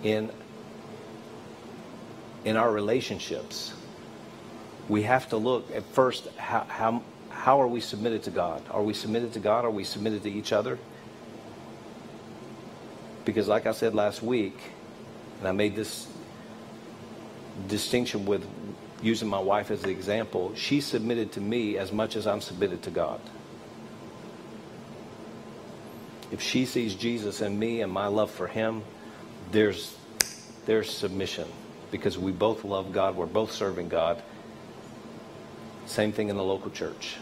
[0.05, 0.31] in,
[2.45, 3.75] in our relationships,
[4.89, 8.63] we have to look at first how, how, how are we submitted to God?
[8.71, 9.65] Are we submitted to God?
[9.65, 10.79] Are we submitted to each other?
[13.25, 14.57] Because, like I said last week,
[15.39, 16.07] and I made this
[17.67, 18.47] distinction with
[19.03, 22.83] using my wife as the example, she submitted to me as much as I'm submitted
[22.83, 23.21] to God.
[26.31, 28.83] If she sees Jesus in me and my love for him,
[29.55, 29.95] there's,
[30.67, 31.49] there's submission
[31.93, 34.21] because we both love God, we're both serving God.
[35.87, 37.17] Same thing in the local church.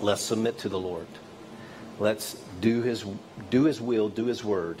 [0.00, 1.08] Let's submit to the Lord.
[1.98, 3.04] Let's do his
[3.50, 4.78] do his will, do his word.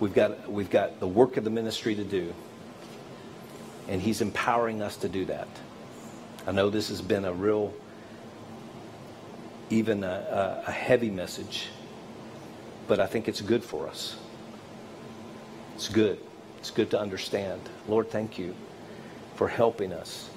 [0.00, 2.34] We've got we've got the work of the ministry to do.
[3.88, 5.48] And he's empowering us to do that.
[6.46, 7.72] I know this has been a real
[9.70, 11.68] even a, a heavy message,
[12.86, 14.16] but I think it's good for us.
[15.82, 16.20] It's good.
[16.58, 17.60] It's good to understand.
[17.88, 18.54] Lord, thank you
[19.34, 20.30] for helping us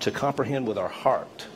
[0.00, 1.46] to comprehend with our heart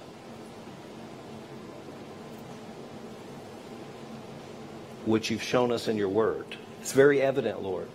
[5.05, 6.47] which you've shown us in your word.
[6.81, 7.91] It's very evident, Lord,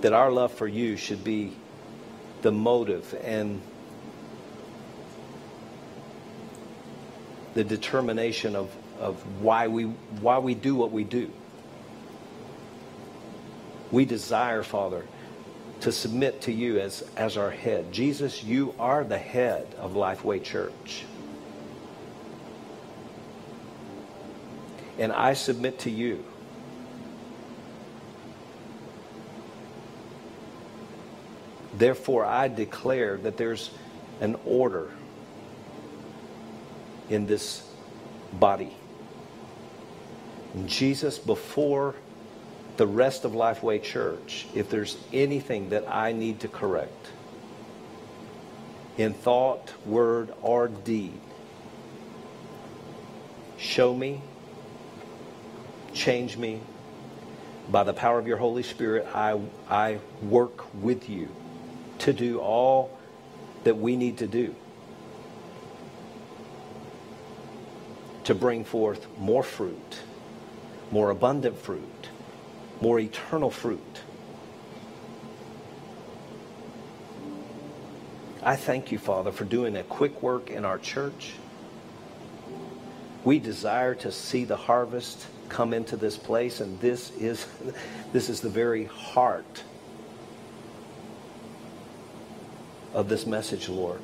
[0.00, 1.52] that our love for you should be
[2.42, 3.62] the motive and
[7.54, 11.30] the determination of, of why, we, why we do what we do.
[13.90, 15.04] We desire, Father,
[15.80, 17.92] to submit to you as, as our head.
[17.92, 21.04] Jesus, you are the head of Lifeway Church.
[24.98, 26.24] And I submit to you.
[31.74, 33.70] Therefore, I declare that there's
[34.20, 34.90] an order
[37.08, 37.66] in this
[38.34, 38.76] body.
[40.52, 41.94] And Jesus, before
[42.80, 47.08] the rest of Lifeway Church, if there's anything that I need to correct
[48.96, 51.20] in thought, word, or deed,
[53.58, 54.22] show me
[55.92, 56.62] change me.
[57.68, 61.28] By the power of your Holy Spirit, I, I work with you
[61.98, 62.98] to do all
[63.64, 64.54] that we need to do
[68.24, 69.98] to bring forth more fruit,
[70.90, 71.99] more abundant fruit,
[72.80, 74.00] more eternal fruit.
[78.42, 81.32] I thank you, Father, for doing a quick work in our church.
[83.22, 87.46] We desire to see the harvest come into this place, and this is,
[88.12, 89.62] this is the very heart
[92.94, 94.00] of this message, Lord.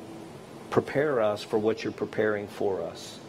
[0.69, 3.19] Prepare us for what you're preparing for us.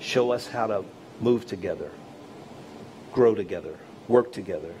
[0.00, 0.84] Show us how to
[1.20, 1.90] move together,
[3.12, 3.76] grow together,
[4.08, 4.74] work together,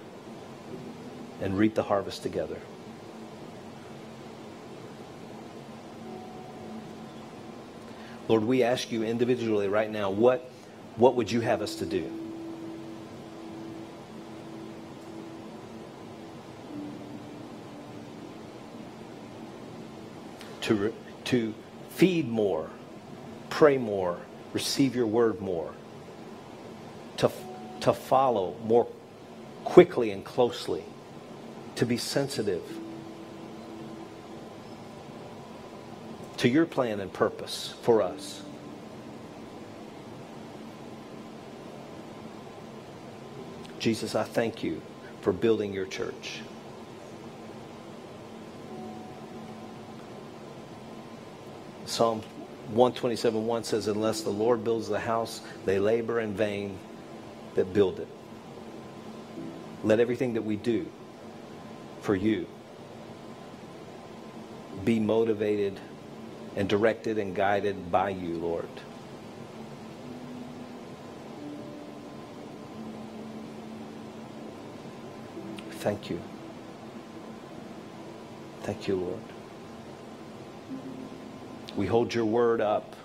[1.40, 2.58] and reap the harvest together.
[8.26, 10.50] Lord, we ask you individually right now, what,
[10.96, 12.10] what would you have us to do?
[20.68, 20.92] to,
[21.24, 21.54] to
[21.88, 22.68] feed more,
[23.48, 24.18] pray more,
[24.52, 25.72] receive your word more,
[27.16, 27.30] to,
[27.80, 28.86] to follow more
[29.68, 30.82] quickly and closely,
[31.76, 32.62] to be sensitive
[36.38, 38.42] to your plan and purpose for us.
[43.78, 44.80] Jesus, I thank you
[45.20, 46.40] for building your church.
[51.84, 52.22] Psalm
[52.70, 56.78] 127 1 says, Unless the Lord builds the house, they labor in vain
[57.54, 58.08] that build it.
[59.84, 60.86] Let everything that we do
[62.00, 62.46] for you
[64.84, 65.78] be motivated
[66.56, 68.68] and directed and guided by you, Lord.
[75.70, 76.20] Thank you.
[78.62, 79.20] Thank you, Lord.
[81.76, 82.96] We hold your word up.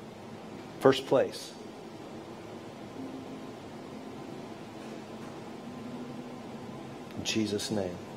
[0.79, 1.53] First place.
[7.23, 8.12] In Jesus' name.